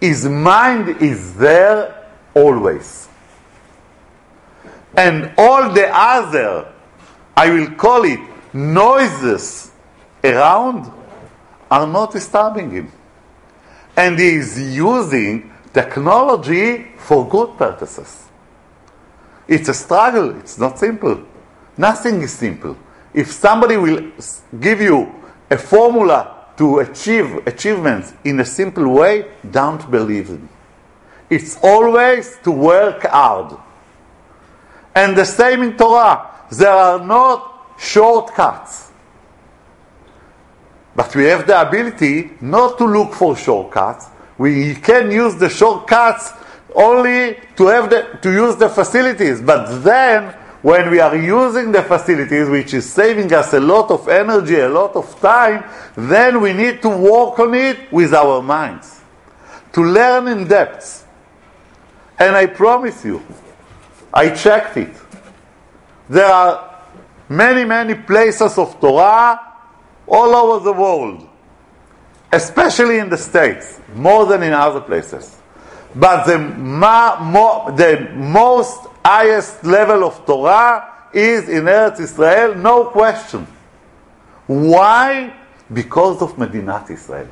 his 0.00 0.24
mind 0.26 1.02
is 1.02 1.34
there 1.34 2.08
always. 2.34 3.08
And 4.96 5.32
all 5.36 5.70
the 5.72 5.88
other, 5.92 6.72
I 7.36 7.50
will 7.50 7.70
call 7.72 8.04
it 8.04 8.20
noises 8.52 9.69
around, 10.22 10.90
are 11.70 11.86
not 11.86 12.12
disturbing 12.12 12.70
him. 12.70 12.92
And 13.96 14.18
he 14.18 14.34
is 14.34 14.58
using 14.58 15.52
technology 15.72 16.92
for 16.96 17.28
good 17.28 17.56
purposes. 17.56 18.28
It's 19.46 19.68
a 19.68 19.74
struggle, 19.74 20.38
it's 20.38 20.58
not 20.58 20.78
simple. 20.78 21.26
Nothing 21.76 22.22
is 22.22 22.32
simple. 22.32 22.76
If 23.12 23.32
somebody 23.32 23.76
will 23.76 24.12
give 24.60 24.80
you 24.80 25.12
a 25.50 25.58
formula 25.58 26.46
to 26.56 26.80
achieve 26.80 27.46
achievements 27.46 28.12
in 28.24 28.38
a 28.40 28.44
simple 28.44 28.88
way, 28.88 29.26
don't 29.50 29.90
believe 29.90 30.30
it. 30.30 30.40
It's 31.28 31.58
always 31.62 32.38
to 32.44 32.50
work 32.50 33.06
hard. 33.06 33.56
And 34.94 35.16
the 35.16 35.24
same 35.24 35.62
in 35.62 35.76
Torah. 35.76 36.26
There 36.50 36.70
are 36.70 37.04
not 37.04 37.76
shortcuts. 37.78 38.89
But 40.94 41.14
we 41.14 41.24
have 41.24 41.46
the 41.46 41.60
ability 41.60 42.32
not 42.40 42.78
to 42.78 42.84
look 42.84 43.14
for 43.14 43.36
shortcuts. 43.36 44.06
We 44.38 44.74
can 44.74 45.10
use 45.10 45.36
the 45.36 45.48
shortcuts 45.48 46.32
only 46.74 47.38
to 47.56 47.66
have 47.66 47.90
the, 47.90 48.18
to 48.22 48.32
use 48.32 48.56
the 48.56 48.68
facilities. 48.68 49.40
But 49.40 49.82
then 49.82 50.34
when 50.62 50.90
we 50.90 51.00
are 51.00 51.16
using 51.16 51.72
the 51.72 51.82
facilities, 51.82 52.48
which 52.48 52.74
is 52.74 52.90
saving 52.90 53.32
us 53.32 53.54
a 53.54 53.60
lot 53.60 53.90
of 53.90 54.08
energy, 54.08 54.58
a 54.58 54.68
lot 54.68 54.94
of 54.96 55.18
time, 55.20 55.64
then 55.96 56.40
we 56.40 56.52
need 56.52 56.82
to 56.82 56.88
work 56.88 57.38
on 57.38 57.54
it 57.54 57.90
with 57.92 58.12
our 58.12 58.42
minds, 58.42 59.00
to 59.72 59.82
learn 59.82 60.28
in 60.28 60.46
depth. 60.46 61.06
And 62.18 62.36
I 62.36 62.46
promise 62.46 63.04
you, 63.04 63.22
I 64.12 64.30
checked 64.30 64.76
it. 64.76 64.94
There 66.08 66.26
are 66.26 66.82
many, 67.28 67.64
many 67.64 67.94
places 67.94 68.58
of 68.58 68.78
Torah 68.80 69.49
all 70.10 70.34
over 70.34 70.64
the 70.64 70.72
world, 70.72 71.28
especially 72.32 72.98
in 72.98 73.08
the 73.08 73.16
States, 73.16 73.80
more 73.94 74.26
than 74.26 74.42
in 74.42 74.52
other 74.52 74.80
places. 74.80 75.36
But 75.94 76.24
the, 76.24 76.38
ma, 76.38 77.20
mo, 77.20 77.74
the 77.74 78.10
most 78.14 78.86
highest 79.04 79.64
level 79.64 80.04
of 80.04 80.24
Torah 80.26 81.08
is 81.12 81.48
in 81.48 81.64
Eretz 81.64 82.00
Israel, 82.00 82.54
no 82.54 82.84
question. 82.86 83.46
Why? 84.46 85.34
Because 85.72 86.22
of 86.22 86.34
Medinat 86.34 86.90
Israel. 86.90 87.28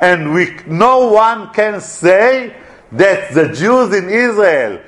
And 0.00 0.32
we, 0.34 0.56
no 0.66 1.08
one 1.08 1.52
can 1.52 1.80
say 1.80 2.54
that 2.92 3.32
the 3.34 3.48
Jews 3.48 3.94
in 3.94 4.08
Israel 4.08 4.80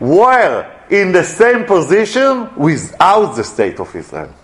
were 0.00 0.70
in 0.90 1.12
the 1.12 1.24
same 1.24 1.64
position 1.64 2.54
without 2.56 3.34
the 3.36 3.44
state 3.44 3.80
of 3.80 3.94
Israel. 3.94 4.34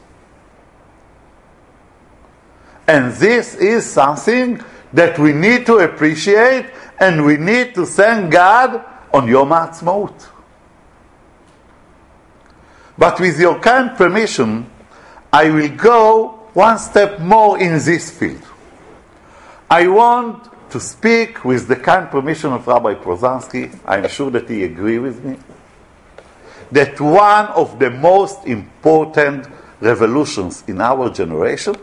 And 2.88 3.12
this 3.12 3.55
is 3.55 3.85
something 3.85 4.64
that 4.94 5.18
we 5.18 5.35
need 5.35 5.66
to 5.66 5.77
appreciate 5.77 6.70
and 6.98 7.24
we 7.24 7.37
need 7.37 7.74
to 7.74 7.85
thank 7.85 8.33
God 8.33 8.83
on 9.12 9.29
Yom 9.29 9.51
HaAtzmaut. 9.51 10.29
But 12.96 13.20
with 13.20 13.38
your 13.38 13.61
kind 13.61 13.94
permission, 13.94 14.70
I 15.31 15.51
will 15.51 15.68
go 15.68 16.48
one 16.55 16.79
step 16.79 17.20
more 17.20 17.61
in 17.61 17.74
this 17.74 18.11
field. 18.11 18.42
I 19.70 19.87
want 19.87 20.48
to 20.70 20.81
speak 20.81 21.44
with 21.44 21.68
the 21.68 21.77
kind 21.77 22.11
permission 22.11 22.55
of 22.55 22.66
Rabbi 22.66 22.94
Pruzansky, 22.94 23.79
I'm 23.85 24.09
sure 24.09 24.31
that 24.31 24.48
he 24.48 24.64
agrees 24.64 25.01
with 25.01 25.24
me. 25.24 25.37
That 26.72 26.98
one 26.98 27.46
of 27.48 27.79
the 27.79 27.90
most 27.90 28.46
important 28.46 29.46
revolutions 29.81 30.64
in 30.66 30.81
our 30.81 31.11
generation 31.11 31.77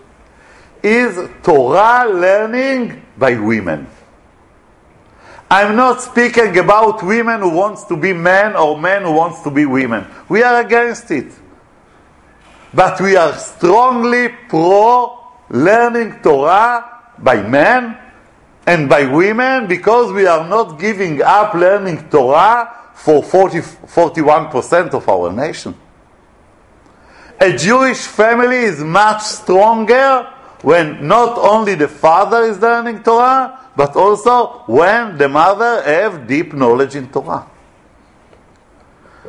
is 0.85 1.29
Torah 1.41 2.07
learning 2.07 3.01
by 3.17 3.39
women. 3.39 3.87
I'm 5.49 5.75
not 5.75 6.01
speaking 6.01 6.57
about 6.59 7.01
women 7.01 7.41
who 7.41 7.49
wants 7.49 7.85
to 7.85 7.97
be 7.97 8.13
men 8.13 8.55
or 8.55 8.79
men 8.79 9.01
who 9.01 9.13
wants 9.13 9.41
to 9.43 9.51
be 9.51 9.65
women. 9.65 10.05
We 10.29 10.43
are 10.43 10.61
against 10.61 11.09
it. 11.09 11.33
But 12.71 13.01
we 13.01 13.15
are 13.15 13.33
strongly 13.33 14.29
pro 14.47 15.17
learning 15.49 16.19
Torah 16.21 17.13
by 17.17 17.41
men 17.41 17.97
and 18.67 18.87
by 18.87 19.05
women 19.05 19.67
because 19.67 20.11
we 20.11 20.27
are 20.27 20.47
not 20.47 20.79
giving 20.79 21.21
up 21.21 21.55
learning 21.55 22.09
Torah 22.09 22.91
for 22.93 23.23
40, 23.23 23.59
41% 23.59 24.93
of 24.93 25.09
our 25.09 25.31
nation. 25.31 25.75
A 27.39 27.55
Jewish 27.55 27.99
family 28.05 28.57
is 28.57 28.83
much 28.83 29.21
stronger 29.21 30.31
when 30.65 31.07
not 31.07 31.37
only 31.37 31.75
the 31.75 31.87
father 31.87 32.41
is 32.41 32.59
learning 32.59 33.03
Torah, 33.03 33.69
but 33.75 33.95
also 33.95 34.63
when 34.65 35.15
the 35.15 35.29
mother 35.29 35.83
have 35.83 36.25
deep 36.25 36.53
knowledge 36.53 36.95
in 36.95 37.07
Torah. 37.07 37.45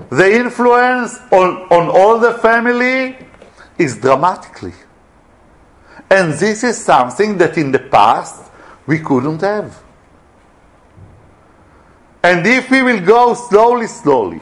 The 0.09 0.33
influence 0.33 1.19
on, 1.31 1.69
on 1.71 1.91
all 1.91 2.19
the 2.19 2.33
family 2.39 3.19
is 3.77 3.99
dramatically. 3.99 4.73
And 6.09 6.33
this 6.33 6.65
is 6.65 6.83
something 6.83 7.37
that 7.37 7.59
in 7.59 7.71
the 7.71 7.81
past 7.81 8.51
we 8.87 9.01
couldn't 9.01 9.43
have. 9.43 9.79
And 12.23 12.47
if 12.47 12.71
we 12.71 12.83
will 12.83 13.01
go 13.01 13.35
slowly, 13.35 13.89
slowly, 13.89 14.41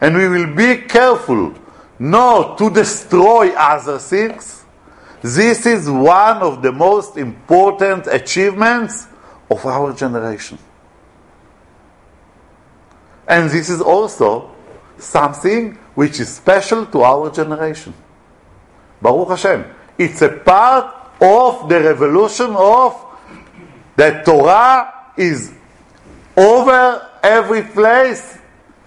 and 0.00 0.16
we 0.16 0.28
will 0.28 0.54
be 0.54 0.78
careful 0.88 1.52
not 1.98 2.56
to 2.56 2.70
destroy 2.70 3.50
other 3.50 3.98
things, 3.98 4.64
this 5.21 5.65
is 5.65 5.89
one 5.89 6.37
of 6.37 6.61
the 6.61 6.71
most 6.71 7.17
important 7.17 8.07
achievements 8.07 9.07
of 9.49 9.65
our 9.65 9.93
generation. 9.93 10.57
And 13.27 13.49
this 13.49 13.69
is 13.69 13.81
also 13.81 14.51
something 14.97 15.77
which 15.95 16.19
is 16.19 16.33
special 16.33 16.85
to 16.87 17.01
our 17.01 17.29
generation. 17.31 17.93
Baruch 19.01 19.29
Hashem. 19.29 19.65
It's 19.97 20.21
a 20.21 20.29
part 20.29 20.95
of 21.21 21.69
the 21.69 21.79
revolution 21.79 22.55
of 22.55 22.97
that 23.95 24.25
Torah 24.25 24.91
is 25.17 25.53
over 26.35 27.07
every 27.21 27.63
place. 27.63 28.37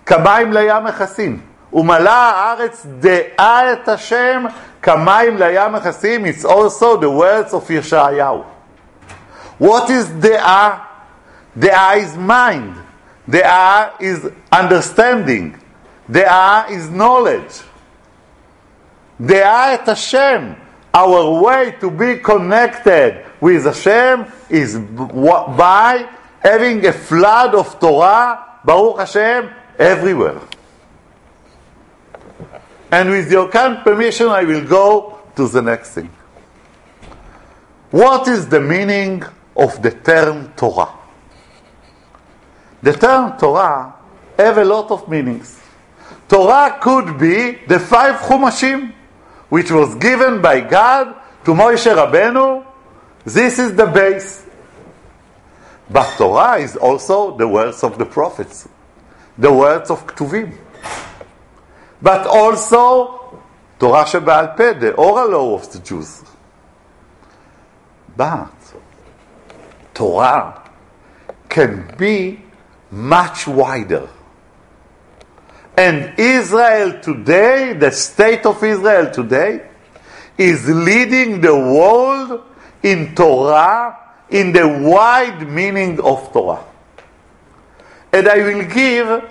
כמים 0.07 0.53
לים 0.53 0.85
מכסים. 0.85 1.41
ומלאה 1.73 2.31
הארץ 2.31 2.87
דעה 3.01 3.73
את 3.73 3.89
השם 3.89 4.45
Kamaim 4.82 5.38
layam 5.38 5.80
achasim, 5.80 6.28
it's 6.28 6.46
also 6.46 6.98
the 6.98 7.10
words 7.10 7.54
of 7.54 7.68
Yeshayahu. 7.68 8.46
What 9.58 9.90
is 9.90 10.08
the 10.20 10.40
De'ah 11.58 11.98
is 11.98 12.16
mind. 12.16 12.76
De'ah 13.28 14.00
is 14.02 14.32
understanding. 14.52 15.60
De'ah 16.10 16.70
is 16.72 16.90
knowledge. 16.90 17.62
De'ah 19.20 19.74
et 19.74 19.86
Hashem. 19.86 20.56
Our 20.94 21.42
way 21.42 21.76
to 21.82 21.92
be 21.92 22.18
connected 22.18 23.26
with 23.40 23.66
Hashem 23.66 24.26
is 24.50 24.78
by 24.78 26.10
having 26.40 26.86
a 26.86 26.94
flood 26.94 27.54
of 27.54 27.80
Torah, 27.80 28.60
Baruch 28.64 29.00
Hashem, 29.00 29.52
everywhere. 29.78 30.40
And 32.92 33.10
with 33.10 33.32
your 33.32 33.50
kind 33.50 33.84
permission, 33.84 34.28
I 34.28 34.44
will 34.44 34.66
go 34.66 35.20
to 35.36 35.48
the 35.48 35.62
next 35.62 35.92
thing. 35.92 36.10
What 37.92 38.28
is 38.28 38.48
the 38.48 38.60
meaning 38.60 39.24
of 39.56 39.82
the 39.82 39.92
term 39.92 40.54
Torah? 40.56 40.94
The 42.82 42.94
term 42.94 43.38
Torah 43.38 43.94
have 44.38 44.58
a 44.58 44.66
lot 44.66 44.92
of 44.92 45.08
meanings. 45.10 45.60
Torah 46.28 46.78
could 46.82 47.20
be 47.20 47.60
the 47.68 47.80
five 47.80 48.16
Chumashim, 48.22 48.94
which 49.50 49.72
was 49.72 49.96
given 49.96 50.42
by 50.42 50.62
God 50.62 51.16
to 51.46 51.52
Moshe 51.52 51.94
Rabbeinu. 51.94 52.66
This 53.26 53.60
is 53.60 53.76
the 53.76 53.88
base. 53.88 54.46
But 55.90 56.16
Torah 56.18 56.58
is 56.58 56.76
also 56.76 57.36
the 57.36 57.48
words 57.48 57.84
of 57.84 57.98
the 57.98 58.06
prophets, 58.06 58.70
the 59.38 59.52
words 59.52 59.90
of 59.90 60.06
Ktuvim. 60.06 60.56
But 62.02 62.28
also 62.28 63.42
Torah 63.80 64.06
Shebaal 64.06 64.56
Peh, 64.56 64.74
the 64.74 64.94
oral 64.94 65.32
law 65.32 65.56
of 65.56 65.72
the 65.72 65.80
Jews. 65.80 66.24
But 68.16 68.52
Torah 69.94 70.70
can 71.48 71.94
be 71.98 72.42
much 72.92 73.48
wider. 73.48 74.10
And 75.78 76.18
Israel 76.20 77.00
today, 77.00 77.74
the 77.74 77.92
state 77.92 78.46
of 78.46 78.62
Israel 78.64 79.12
today, 79.12 79.70
is 80.38 80.68
leading 80.68 81.42
the 81.42 81.56
world 81.56 82.44
in 82.84 83.16
Torah 83.16 83.98
in 84.30 84.52
the 84.52 84.68
wide 84.68 85.48
meaning 85.50 86.00
of 86.02 86.32
Torah. 86.32 86.64
And 88.12 88.28
I 88.28 88.38
will 88.38 88.66
give 88.66 89.30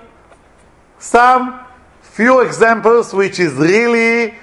some 0.98 1.60
few 2.17 2.41
examples, 2.41 3.13
which 3.13 3.39
is 3.39 3.53
really 3.53 4.35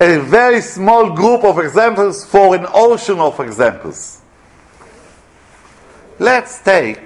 a 0.00 0.18
very 0.20 0.60
small 0.60 1.14
group 1.14 1.44
of 1.44 1.58
examples 1.58 2.24
for 2.24 2.54
an 2.54 2.66
ocean 2.72 3.18
of 3.18 3.38
examples. 3.40 4.20
Let's 6.18 6.62
take 6.62 7.00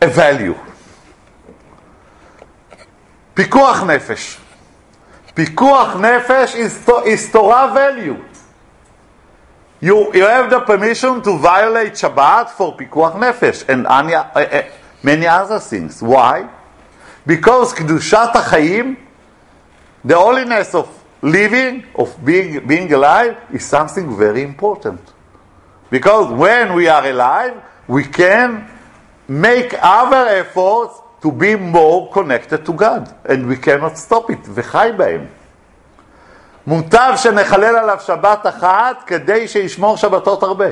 a 0.00 0.08
value. 0.08 0.56
פיקוח 3.34 3.82
נפש. 3.82 4.38
פיקוח 5.34 5.96
nefesh 5.96 6.54
is, 6.54 6.88
is 7.06 7.32
Torah 7.32 7.72
value. 7.72 8.22
You, 9.80 10.14
you 10.14 10.24
have 10.24 10.50
the 10.50 10.60
permission 10.60 11.22
to 11.22 11.38
violate 11.38 11.94
Shabbat 11.94 12.50
for 12.50 12.76
pikuach 12.76 13.14
nefesh 13.14 13.68
and 13.68 13.86
any, 13.86 14.14
uh, 14.14 14.22
uh, 14.22 14.62
many 15.02 15.26
other 15.26 15.58
things. 15.58 16.00
Why? 16.00 16.48
Because 17.26 17.72
kedushat 17.72 18.32
ha'chaim, 18.32 18.96
the 20.04 20.16
holiness 20.16 20.74
of 20.74 20.88
living, 21.22 21.84
of 21.94 22.24
being, 22.24 22.66
being 22.66 22.92
alive, 22.92 23.36
is 23.52 23.64
something 23.64 24.16
very 24.16 24.42
important. 24.42 25.00
Because 25.90 26.32
when 26.32 26.74
we 26.74 26.88
are 26.88 27.06
alive, 27.06 27.62
we 27.86 28.04
can 28.04 28.68
make 29.28 29.74
other 29.80 30.28
efforts 30.28 31.00
to 31.22 31.30
be 31.30 31.54
more 31.54 32.10
connected 32.10 32.66
to 32.66 32.72
God, 32.72 33.14
and 33.24 33.46
we 33.46 33.56
cannot 33.56 33.96
stop 33.96 34.30
it, 34.30 34.40
וחי 34.48 34.90
בהם. 34.96 35.26
מוטב 36.66 37.12
שנחלל 37.16 37.76
עליו 37.76 37.98
שבת 38.00 38.46
אחת 38.46 39.02
כדי 39.06 39.48
שישמור 39.48 39.96
שבתות 39.96 40.42
הרבה. 40.42 40.70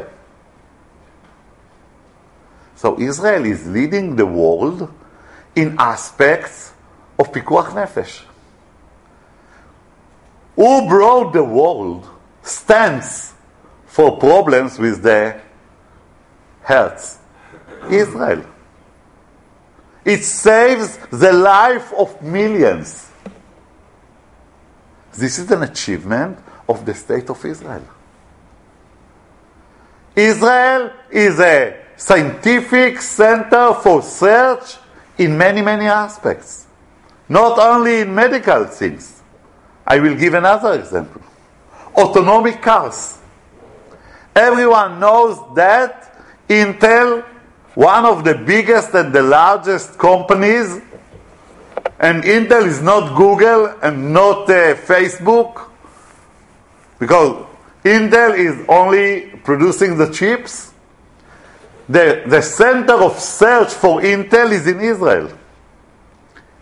So 2.76 2.96
Israel 2.98 3.44
is 3.44 3.66
leading 3.66 4.16
the 4.16 4.26
world 4.26 4.88
in 5.55 5.75
aspects 5.79 6.73
of 7.17 7.31
Pikuach 7.31 7.69
Nefesh. 7.71 8.23
Who 10.55 10.87
brought 10.87 11.33
the 11.33 11.43
world 11.43 12.09
stents 12.43 13.33
for 13.85 14.17
problems 14.17 14.77
with 14.77 15.01
the 15.01 15.39
health? 16.63 17.21
Israel. 17.89 18.45
It 20.03 20.23
saves 20.23 20.97
the 21.11 21.33
life 21.33 21.91
of 21.97 22.21
millions. 22.21 23.11
This 25.13 25.39
is 25.39 25.49
an 25.51 25.63
achievement 25.63 26.37
of 26.67 26.85
the 26.85 26.93
state 26.93 27.29
of 27.29 27.43
Israel. 27.43 27.87
Israel 30.15 30.91
is 31.09 31.39
a 31.39 31.81
scientific 31.97 33.01
center 33.01 33.73
for 33.73 34.01
search 34.01 34.77
in 35.17 35.37
many, 35.37 35.61
many 35.61 35.85
aspects, 35.85 36.67
not 37.29 37.57
only 37.59 38.01
in 38.01 38.13
medical 38.13 38.65
things. 38.65 39.21
I 39.87 39.99
will 39.99 40.15
give 40.15 40.33
another 40.33 40.79
example 40.79 41.21
autonomic 41.95 42.61
cars. 42.61 43.17
Everyone 44.35 44.99
knows 44.99 45.39
that 45.55 46.11
Intel 46.49 47.23
one 47.75 48.05
of 48.05 48.23
the 48.23 48.35
biggest 48.35 48.93
and 48.93 49.13
the 49.13 49.21
largest 49.21 49.97
companies, 49.97 50.79
and 51.99 52.23
Intel 52.23 52.65
is 52.65 52.81
not 52.81 53.15
Google 53.17 53.67
and 53.83 54.13
not 54.13 54.49
uh, 54.49 54.75
Facebook, 54.75 55.69
because 56.99 57.45
Intel 57.83 58.37
is 58.37 58.65
only 58.69 59.27
producing 59.43 59.97
the 59.97 60.09
chips. 60.09 60.71
The, 61.87 62.23
the 62.25 62.41
center 62.41 62.93
of 62.93 63.19
search 63.19 63.73
for 63.73 64.01
Intel 64.01 64.51
is 64.51 64.65
in 64.67 64.79
Israel. 64.79 65.31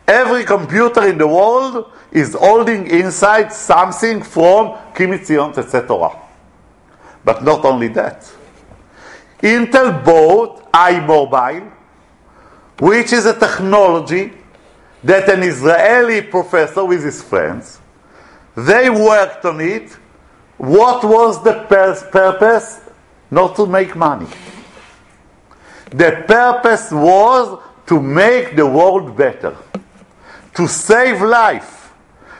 Every 0.05 0.43
computer 0.43 1.07
in 1.07 1.17
the 1.17 1.27
world 1.27 1.91
is 2.12 2.33
holding 2.33 2.88
inside 2.88 3.53
something 3.53 4.21
from 4.21 4.77
Ki 4.93 5.05
MiTzion 5.05 5.57
etc. 5.57 6.19
But 7.23 7.43
not 7.43 7.63
only 7.63 7.88
that. 7.89 8.29
Intel 9.41 10.03
bought 10.03 10.71
iMobile, 10.73 11.71
which 12.79 13.13
is 13.13 13.25
a 13.25 13.38
technology 13.38 14.33
that 15.03 15.29
an 15.29 15.43
Israeli 15.43 16.21
professor 16.21 16.83
with 16.83 17.03
his 17.03 17.21
friends, 17.21 17.79
they 18.55 18.89
worked 18.89 19.45
on 19.45 19.62
it. 19.62 19.91
What 20.57 21.03
was 21.03 21.43
the 21.43 21.65
purpose? 22.12 22.81
Not 23.31 23.55
to 23.55 23.65
make 23.65 23.95
money. 23.95 24.27
The 25.93 26.23
purpose 26.27 26.91
was 26.91 27.62
to 27.86 28.01
make 28.01 28.56
the 28.56 28.65
world 28.65 29.15
better, 29.15 29.56
to 30.56 30.67
save 30.67 31.21
life. 31.21 31.93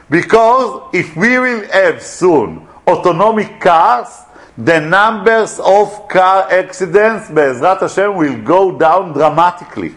Because 0.10 0.90
if 0.94 1.16
we 1.16 1.38
will 1.38 1.64
have 1.72 2.02
soon 2.02 2.68
autonomic 2.88 3.62
cars, 3.62 4.10
the 4.58 4.80
numbers 4.80 5.60
of 5.60 6.08
car 6.08 6.52
accidents, 6.52 7.30
Be'ezrat 7.30 7.80
Hashem, 7.80 8.16
will 8.16 8.42
go 8.42 8.78
down 8.78 9.14
dramatically. 9.14 9.96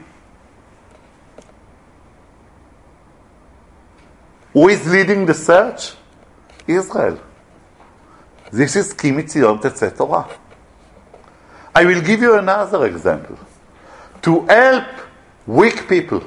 Who 4.53 4.69
is 4.69 4.87
leading 4.87 5.27
the 5.27 5.35
search? 5.35 5.93
Israel. 6.67 7.21
This 8.51 8.77
is 8.77 8.93
Ki 8.93 9.13
MiTzion 9.13 9.61
Tetzeh 9.61 9.97
Torah. 9.97 10.29
I 11.75 11.85
will 11.85 12.01
give 12.01 12.23
you 12.23 12.39
another 12.39 12.87
example 12.87 13.39
To 14.24 14.46
help 14.46 14.88
weak 15.48 15.88
people, 15.88 16.24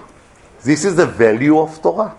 this 0.62 0.84
is 0.84 0.96
the 0.96 1.06
value 1.06 1.58
of 1.58 1.80
Torah. 1.80 2.16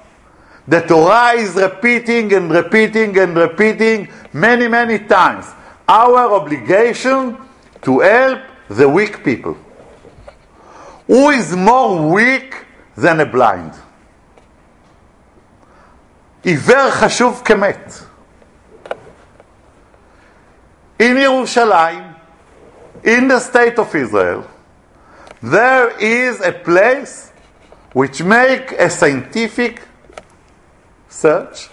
The 0.67 0.81
Torah 0.81 1.33
is 1.33 1.55
repeating 1.55 2.33
and 2.33 2.49
repeating 2.49 3.17
and 3.17 3.35
repeating 3.35 4.09
many, 4.33 4.67
many 4.67 4.99
times 4.99 5.45
our 5.87 6.33
obligation 6.33 7.37
to 7.83 7.99
help 7.99 8.41
the 8.69 8.89
weak 8.89 9.23
people. 9.23 9.55
Who 11.07 11.29
is 11.29 11.55
more 11.55 12.11
weak 12.11 12.65
than 12.95 13.19
a 13.19 13.25
blind? 13.25 13.73
עיוור 16.43 16.91
חשוב 16.91 17.41
כמת. 17.45 18.03
In 20.99 21.17
Yerushalayim, 21.17 22.15
in 23.03 23.27
the 23.27 23.39
state 23.39 23.77
of 23.77 23.93
Israel, 23.93 24.45
there 25.42 25.96
is 25.98 26.40
a 26.40 26.52
place 26.52 27.32
which 27.92 28.22
make 28.22 28.72
a 28.72 28.88
scientific 28.90 29.82
search 31.08 31.68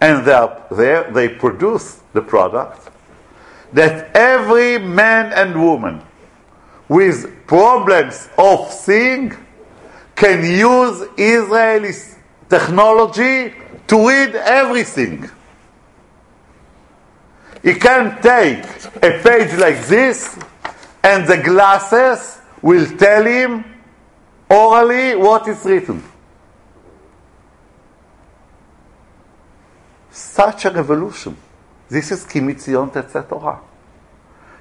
and 0.00 0.24
they, 0.24 0.32
are 0.32 0.66
there, 0.70 1.10
they 1.10 1.28
produce 1.28 2.00
the 2.12 2.22
product 2.22 2.90
that 3.72 4.14
every 4.14 4.78
man 4.78 5.32
and 5.32 5.60
woman 5.60 6.02
with 6.88 7.46
problems 7.46 8.28
of 8.36 8.70
seeing 8.72 9.32
can 10.16 10.44
use 10.44 11.08
Israeli 11.16 11.92
technology 12.48 13.54
to 13.86 14.08
read 14.08 14.34
everything. 14.34 15.30
He 17.62 17.74
can 17.74 18.20
take 18.20 18.64
a 18.96 19.20
page 19.22 19.56
like 19.58 19.86
this, 19.86 20.38
and 21.02 21.26
the 21.26 21.38
glasses 21.38 22.39
will 22.62 22.86
tell 22.96 23.24
him 23.24 23.64
orally 24.48 25.16
what 25.16 25.48
is 25.48 25.64
written. 25.64 26.02
Such 30.10 30.64
a 30.66 30.70
revolution. 30.70 31.36
This 31.88 32.12
is 32.12 32.24
Ki 32.24 32.40
MiTzion 32.40 32.92
Torah. 33.28 33.60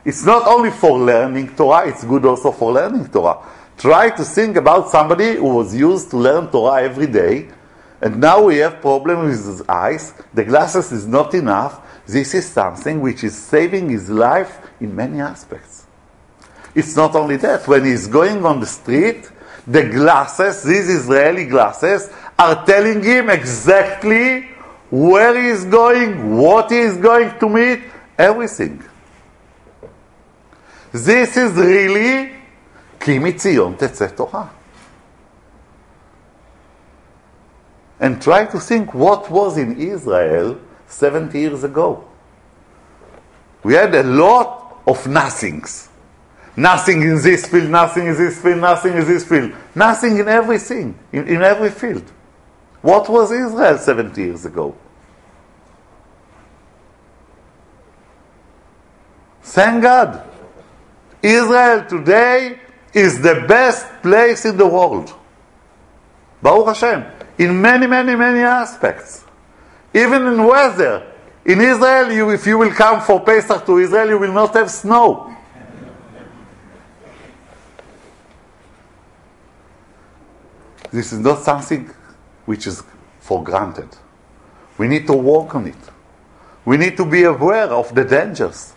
It's 0.06 0.26
not 0.26 0.48
only 0.48 0.72
for 0.72 0.98
learning 0.98 1.56
Torah, 1.56 1.88
it's 1.88 2.04
good 2.04 2.26
also 2.26 2.52
for 2.52 2.72
learning 2.72 3.08
Torah. 3.10 3.38
Try 3.78 4.10
to 4.10 4.24
think 4.24 4.56
about 4.58 4.90
somebody 4.90 5.36
who 5.36 5.56
was 5.56 5.76
used 5.76 6.10
to 6.12 6.18
learn 6.18 6.50
Torah 6.50 6.84
every 6.84 7.08
day, 7.08 7.50
and 8.02 8.20
now 8.20 8.44
we 8.44 8.58
have 8.58 8.82
problem 8.82 9.26
with 9.26 9.46
his 9.46 9.62
eyes. 9.70 10.14
The 10.34 10.44
glasses 10.44 10.92
is 10.92 11.06
not 11.06 11.34
enough. 11.34 11.82
This 12.06 12.34
is 12.34 12.48
something 12.48 13.02
which 13.02 13.24
is 13.24 13.38
saving 13.38 13.90
his 13.90 14.10
life 14.10 14.60
in 14.80 14.96
many 14.96 15.20
aspects. 15.20 15.79
It's 16.75 16.97
not 16.97 17.15
only 17.15 17.37
that. 17.39 17.67
When 17.69 17.85
he's 17.85 18.07
going 18.07 18.45
on 18.45 18.61
the 18.61 18.67
street, 18.67 19.31
the 19.67 19.85
glasses, 19.85 20.63
these 20.63 20.89
Israeli 20.89 21.47
glasses, 21.47 22.11
are 22.39 22.65
telling 22.67 23.03
him 23.03 23.31
exactly 23.31 24.43
where 24.91 25.41
he 25.41 25.49
is 25.49 25.65
going, 25.65 26.37
what 26.37 26.71
he 26.71 26.79
is 26.79 26.97
going 26.97 27.39
to 27.39 27.49
meet, 27.49 27.83
everything. 28.19 28.83
This 30.93 31.37
is 31.37 31.53
really 31.53 32.31
כי 33.01 33.19
מציון 33.19 33.75
תצא 33.79 34.07
תורה. 34.07 34.47
And 38.01 38.21
try 38.21 38.45
to 38.45 38.59
think 38.59 38.93
what 38.95 39.31
was 39.31 39.57
in 39.57 39.81
Israel 39.81 40.59
70 40.89 41.39
years 41.39 41.65
ago. 41.65 42.05
We 43.63 43.75
had 43.75 43.95
a 43.95 44.03
lot 44.03 44.83
of 44.87 45.07
nothings. 45.07 45.88
Nothing 46.56 47.02
in 47.02 47.22
this 47.22 47.48
field, 47.48 47.70
nothing 47.70 48.08
in 48.08 48.16
this 48.16 48.42
field, 48.42 48.60
nothing 48.60 48.94
in 48.94 49.06
this 49.06 49.26
field. 49.26 49.54
Nothing 49.76 50.18
in 50.18 50.28
everything, 50.28 50.98
in, 51.12 51.28
in 51.28 51.42
every 51.42 51.70
field. 51.70 52.04
What 52.82 53.10
was 53.10 53.32
Israel 53.32 53.78
70 53.78 54.22
years 54.22 54.46
ago? 54.46 54.76
Thank 59.42 59.84
God. 59.84 60.30
Israel 61.22 61.86
today 61.86 62.60
is 62.94 63.22
the 63.22 63.46
best 63.48 63.86
place 64.02 64.46
in 64.46 64.58
the 64.58 64.68
world. 64.68 65.14
Baruch 66.42 66.68
Hashem. 66.68 67.06
In 67.38 67.62
many, 67.62 67.88
many, 67.88 68.16
many 68.16 68.40
aspects. 68.40 69.26
Even 69.94 70.28
in 70.28 70.44
weather. 70.44 71.06
In 71.46 71.62
Israel, 71.62 72.12
you, 72.12 72.30
if 72.30 72.46
you 72.46 72.58
will 72.58 72.72
come 72.72 73.02
for 73.02 73.22
Pesach 73.22 73.66
to 73.66 73.80
Israel, 73.80 74.10
you 74.10 74.20
will 74.20 74.34
not 74.34 74.54
have 74.54 74.70
snow. 74.70 75.36
This 80.92 81.14
is 81.14 81.20
not 81.20 81.44
something 81.44 81.90
which 82.46 82.68
is 82.68 82.84
for 83.20 83.44
granted. 83.44 83.90
We 84.78 84.88
need 84.88 85.06
to 85.08 85.14
work 85.14 85.56
on 85.56 85.68
it. 85.68 85.76
We 86.66 86.78
need 86.78 86.98
to 86.98 87.06
be 87.06 87.24
aware 87.24 87.68
of 87.68 87.94
the 87.94 88.04
dangers. 88.04 88.74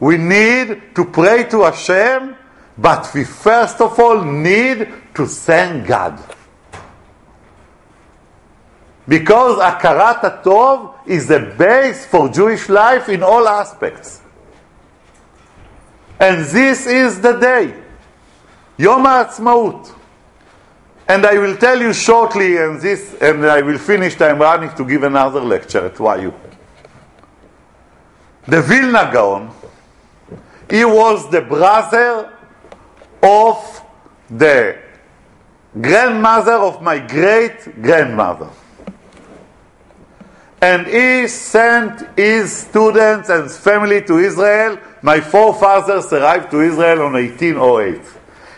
We 0.00 0.18
need 0.18 0.94
to 0.94 1.04
pray 1.04 1.44
to 1.44 1.62
Hashem, 1.62 2.36
but 2.76 3.10
we 3.14 3.24
first 3.24 3.80
of 3.80 3.98
all 3.98 4.22
need 4.24 4.88
to 5.14 5.26
thank 5.26 5.86
God. 5.86 6.20
Because 9.06 9.58
Hakarat 9.58 10.42
Tov 10.42 11.06
is 11.06 11.28
the 11.28 11.54
base 11.58 12.06
for 12.06 12.28
Jewish 12.28 12.68
life 12.68 13.08
in 13.08 13.22
all 13.22 13.46
aspects. 13.46 14.22
And 16.18 16.44
this 16.46 16.86
is 16.86 17.20
the 17.20 17.38
day, 17.38 17.82
Yom 18.78 19.04
HaAtzmaut. 19.04 19.92
And 21.06 21.26
I 21.26 21.38
will 21.38 21.56
tell 21.56 21.80
you 21.80 21.92
shortly, 21.92 22.56
and 22.56 22.80
this, 22.80 23.14
and 23.20 23.44
I 23.44 23.60
will 23.60 23.78
finish. 23.78 24.18
I'm 24.20 24.38
running 24.38 24.74
to 24.76 24.84
give 24.84 25.02
another 25.02 25.40
lecture 25.40 25.86
at 25.86 25.98
YU. 25.98 26.32
The 28.46 28.62
Vilna 28.62 29.10
Gaon, 29.12 29.50
he 30.70 30.84
was 30.84 31.30
the 31.30 31.42
brother 31.42 32.32
of 33.22 33.82
the 34.30 34.78
grandmother 35.78 36.52
of 36.52 36.82
my 36.82 36.98
great 36.98 37.82
grandmother. 37.82 38.48
And 40.60 40.86
he 40.86 41.28
sent 41.28 42.16
his 42.16 42.56
students 42.56 43.28
and 43.28 43.50
family 43.50 44.02
to 44.02 44.18
Israel. 44.18 44.78
My 45.02 45.20
forefathers 45.20 46.10
arrived 46.12 46.50
to 46.52 46.60
Israel 46.60 47.02
on 47.02 47.12
1808. 47.12 48.00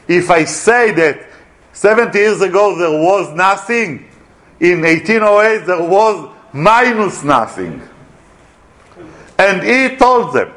If 0.06 0.30
I 0.30 0.44
say 0.44 0.92
that 0.92 1.25
70 1.76 2.18
years 2.18 2.40
ago 2.40 2.74
there 2.74 2.90
was 2.90 3.30
nothing, 3.34 4.08
in 4.58 4.80
1808 4.80 5.66
there 5.66 5.82
was 5.82 6.34
minus 6.50 7.22
nothing. 7.22 7.82
And 9.38 9.62
he 9.62 9.94
told 9.96 10.32
them, 10.32 10.54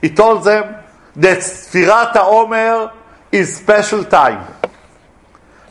he 0.00 0.08
told 0.08 0.44
them 0.44 0.82
that 1.16 1.40
Sfirat 1.40 2.12
HaOmer 2.12 2.90
is 3.30 3.54
special 3.54 4.02
time. 4.02 4.50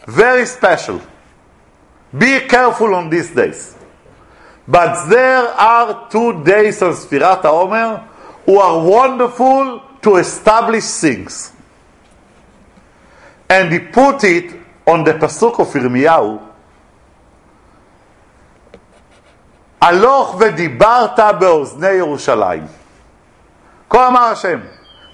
Very 0.08 0.46
special. 0.46 1.02
Be 2.16 2.42
careful 2.42 2.94
on 2.94 3.10
these 3.10 3.34
days. 3.34 3.76
But 4.68 5.10
there 5.10 5.48
are 5.48 6.08
two 6.12 6.44
days 6.44 6.84
of 6.84 6.94
Sfirat 6.94 7.42
HaOmer 7.42 8.04
who 8.46 8.60
are 8.60 8.88
wonderful 8.88 9.82
to 10.04 10.18
establish 10.18 10.84
things. 10.84 11.54
And 13.50 13.74
he 13.74 13.80
put 13.80 14.24
it 14.24 14.59
on 14.89 15.05
the 15.05 15.15
Pasuk 15.15 15.59
of 15.59 15.75
Yirmiyahu, 15.75 16.39
הלוך 19.85 20.37
ודיברת 20.39 21.21
באוזני 21.39 21.91
ירושלים. 21.93 22.67
כה 23.91 24.09
אמר 24.09 24.21
השם, 24.21 24.61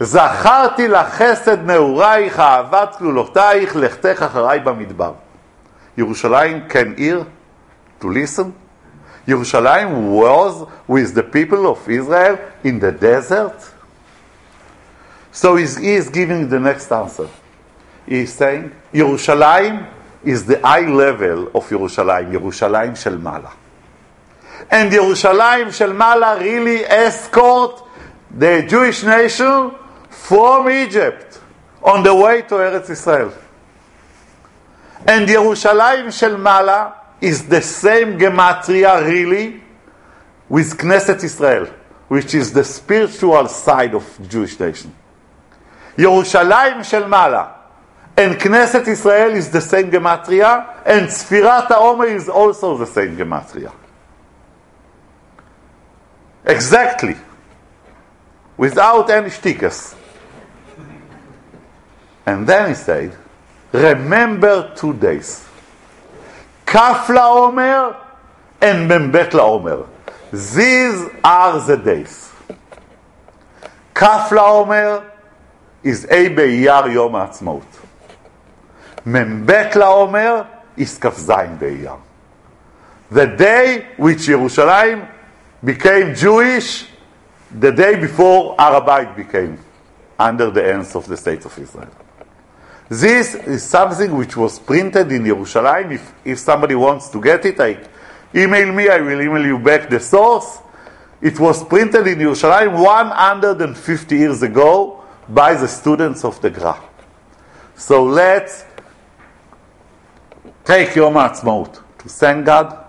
זכרתי 0.01 0.89
לך 0.89 1.09
חסד 1.09 1.67
נעורייך, 1.67 2.41
אהבת 2.41 2.95
כלולותייך, 2.99 3.77
לכתך 3.77 4.23
אחריי 4.23 4.61
במדבר. 4.61 5.13
ירושלים 5.97 6.61
can 6.69 6.99
hear 6.99 7.25
to 8.01 8.09
listen. 8.09 8.53
Yerushalayim 9.29 10.13
was 10.13 10.67
with 10.89 11.15
the 11.15 11.23
people 11.23 11.67
of 11.67 11.89
Israel 11.89 12.39
in 12.65 12.79
the 12.79 12.93
desert. 12.93 13.59
So 15.33 15.57
he's, 15.57 15.77
he 15.77 15.95
is 15.95 16.09
giving 16.09 16.49
the 16.49 16.59
next 16.59 16.91
answer. 16.93 17.29
He 18.08 18.20
is 18.20 18.34
saying, 18.34 18.72
Yerushalayim 18.94 19.90
is 20.24 20.46
the 20.46 20.66
eye 20.66 20.88
level 20.88 21.48
of 21.48 21.68
Yerushalayim, 21.70 22.32
Yerushalayim 22.32 22.98
shel 22.98 23.18
Mala. 23.18 23.54
And 24.70 24.92
Yerushalayim 24.92 25.74
shel 25.74 25.94
Mala 25.94 26.40
really 26.40 26.84
escort 26.84 27.84
the 28.32 28.66
Jewish 28.68 29.04
nation 29.04 29.72
from 30.10 30.70
Egypt 30.70 31.40
on 31.84 32.04
the 32.04 32.14
way 32.14 32.42
to 32.44 32.56
Eretz 32.56 32.90
Israel. 32.90 33.34
And 35.08 35.28
Yerushalayim 35.28 36.12
shel 36.18 36.38
Mala 36.38 36.96
is 37.22 37.48
the 37.48 37.62
same 37.62 38.20
gematria 38.20 39.06
really 39.06 39.62
with 40.48 40.78
Knesset 40.78 41.24
Israel, 41.24 41.68
which 42.08 42.36
is 42.36 42.54
the 42.54 42.64
spiritual 42.64 43.48
side 43.48 43.96
of 43.96 44.20
Jewish 44.30 44.60
nation. 44.60 44.94
Yerushalayim 45.98 46.84
shel 46.84 47.08
Mala 47.08 47.55
and 48.18 48.36
Knesset 48.36 48.88
Israel 48.88 49.32
is 49.32 49.50
the 49.52 49.62
same 49.62 49.92
gematria, 49.92 50.82
and 50.86 51.08
Sfirat 51.08 51.68
HaOmer 51.68 52.16
is 52.16 52.30
also 52.30 52.78
the 52.78 52.86
same 52.86 53.18
gematria. 53.18 53.74
Exactly. 56.46 57.16
Without 58.56 59.10
any 59.10 59.30
stickers. 59.30 59.96
And 62.26 62.48
then 62.48 62.70
he 62.70 62.76
said, 62.76 63.18
remember 63.72 64.74
two 64.76 64.94
days. 64.94 65.46
Kaf 66.66 67.08
LaOmer 67.08 67.98
and 68.62 68.88
Mem 68.88 69.12
Bet 69.12 69.32
LaOmer. 69.32 69.88
These 70.32 71.10
are 71.24 71.60
the 71.66 71.78
days. 71.78 72.32
Kaf 73.94 74.30
LaOmer 74.30 75.12
is 75.84 76.06
A 76.06 76.30
B'Iyar 76.30 76.94
Yom 76.94 77.12
HaAtzmaut. 77.12 77.85
מ"ב 79.07 79.51
לעומר 79.77 80.43
is 80.79 80.99
כ"ז 80.99 81.33
באייר. 81.59 81.97
The 83.11 83.27
day 83.27 83.87
which 83.97 84.29
Yerushalayim 84.29 85.09
became 85.65 86.15
Jewish, 86.15 86.87
the 87.51 87.73
day 87.73 87.97
before 87.97 88.57
Arabite 88.57 89.17
became 89.17 89.59
under 90.19 90.51
the 90.51 90.63
hands 90.63 90.95
of 90.95 91.07
the 91.07 91.17
state 91.17 91.45
of 91.45 91.59
Israel. 91.59 91.91
This 92.89 93.35
is 93.35 93.63
something 93.63 94.17
which 94.17 94.37
was 94.37 94.59
printed 94.59 95.11
in 95.13 95.25
Yerushalayim. 95.25 95.93
If, 95.93 96.13
if 96.25 96.39
somebody 96.39 96.75
wants 96.75 97.09
to 97.11 97.21
get 97.21 97.45
it, 97.47 97.61
I 97.61 97.79
email 98.35 98.73
me, 98.73 98.89
I 98.89 99.01
will 99.01 99.21
email 99.21 99.45
you 99.45 99.59
back 99.59 99.89
the 99.89 100.01
source. 100.01 100.59
It 101.21 101.39
was 101.39 101.65
printed 101.65 102.07
in 102.07 102.19
Yerushalayim 102.19 102.83
150 102.83 104.17
years 104.17 104.43
ago 104.43 105.05
by 105.29 105.55
the 105.55 105.69
students 105.69 106.25
of 106.25 106.41
the 106.41 106.51
Gra. 106.51 106.81
So 107.77 108.05
let's 108.05 108.65
take 110.65 110.95
Yom 110.95 111.15
HaAtzmaut 111.15 111.81
to 111.99 112.09
thank 112.09 112.47
God 112.47 112.85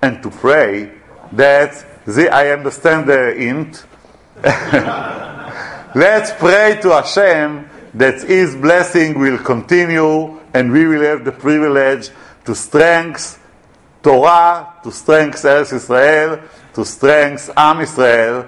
and 0.00 0.22
to 0.22 0.30
pray 0.30 0.92
that 1.32 1.84
the, 2.06 2.28
I 2.30 2.50
understand 2.50 3.08
the 3.08 3.34
hint. 3.34 3.84
let's 5.94 6.32
pray 6.32 6.78
to 6.82 6.90
Hashem 6.90 7.68
that 7.94 8.22
His 8.22 8.56
blessing 8.56 9.18
will 9.18 9.38
continue 9.38 10.40
and 10.54 10.72
we 10.72 10.86
will 10.86 11.02
have 11.02 11.24
the 11.24 11.32
privilege 11.32 12.10
to 12.44 12.54
strengthen 12.54 13.40
Torah, 14.02 14.74
to 14.82 14.90
strengthen 14.90 15.50
Eretz 15.50 15.72
Israel, 15.72 16.40
to 16.74 16.84
strengthen 16.84 17.54
Am 17.56 17.80
Israel 17.80 18.46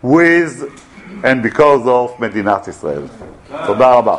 with 0.00 0.84
and 1.24 1.42
because 1.42 1.86
of 1.86 2.16
Medinat 2.18 2.68
Israel. 2.68 3.08
תודה 3.66 3.90
רבה. 3.92 4.16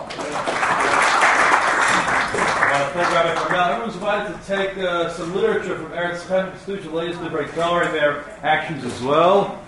to 4.34 4.46
take 4.46 4.76
uh, 4.78 5.08
some 5.10 5.34
literature 5.34 5.76
from 5.76 5.92
Eretz 5.92 6.26
the 6.84 6.90
latest 6.90 7.20
to 7.20 7.30
break 7.30 7.48
color 7.52 7.84
in 7.84 7.92
their 7.92 8.24
actions 8.42 8.84
as 8.84 9.00
well. 9.02 9.60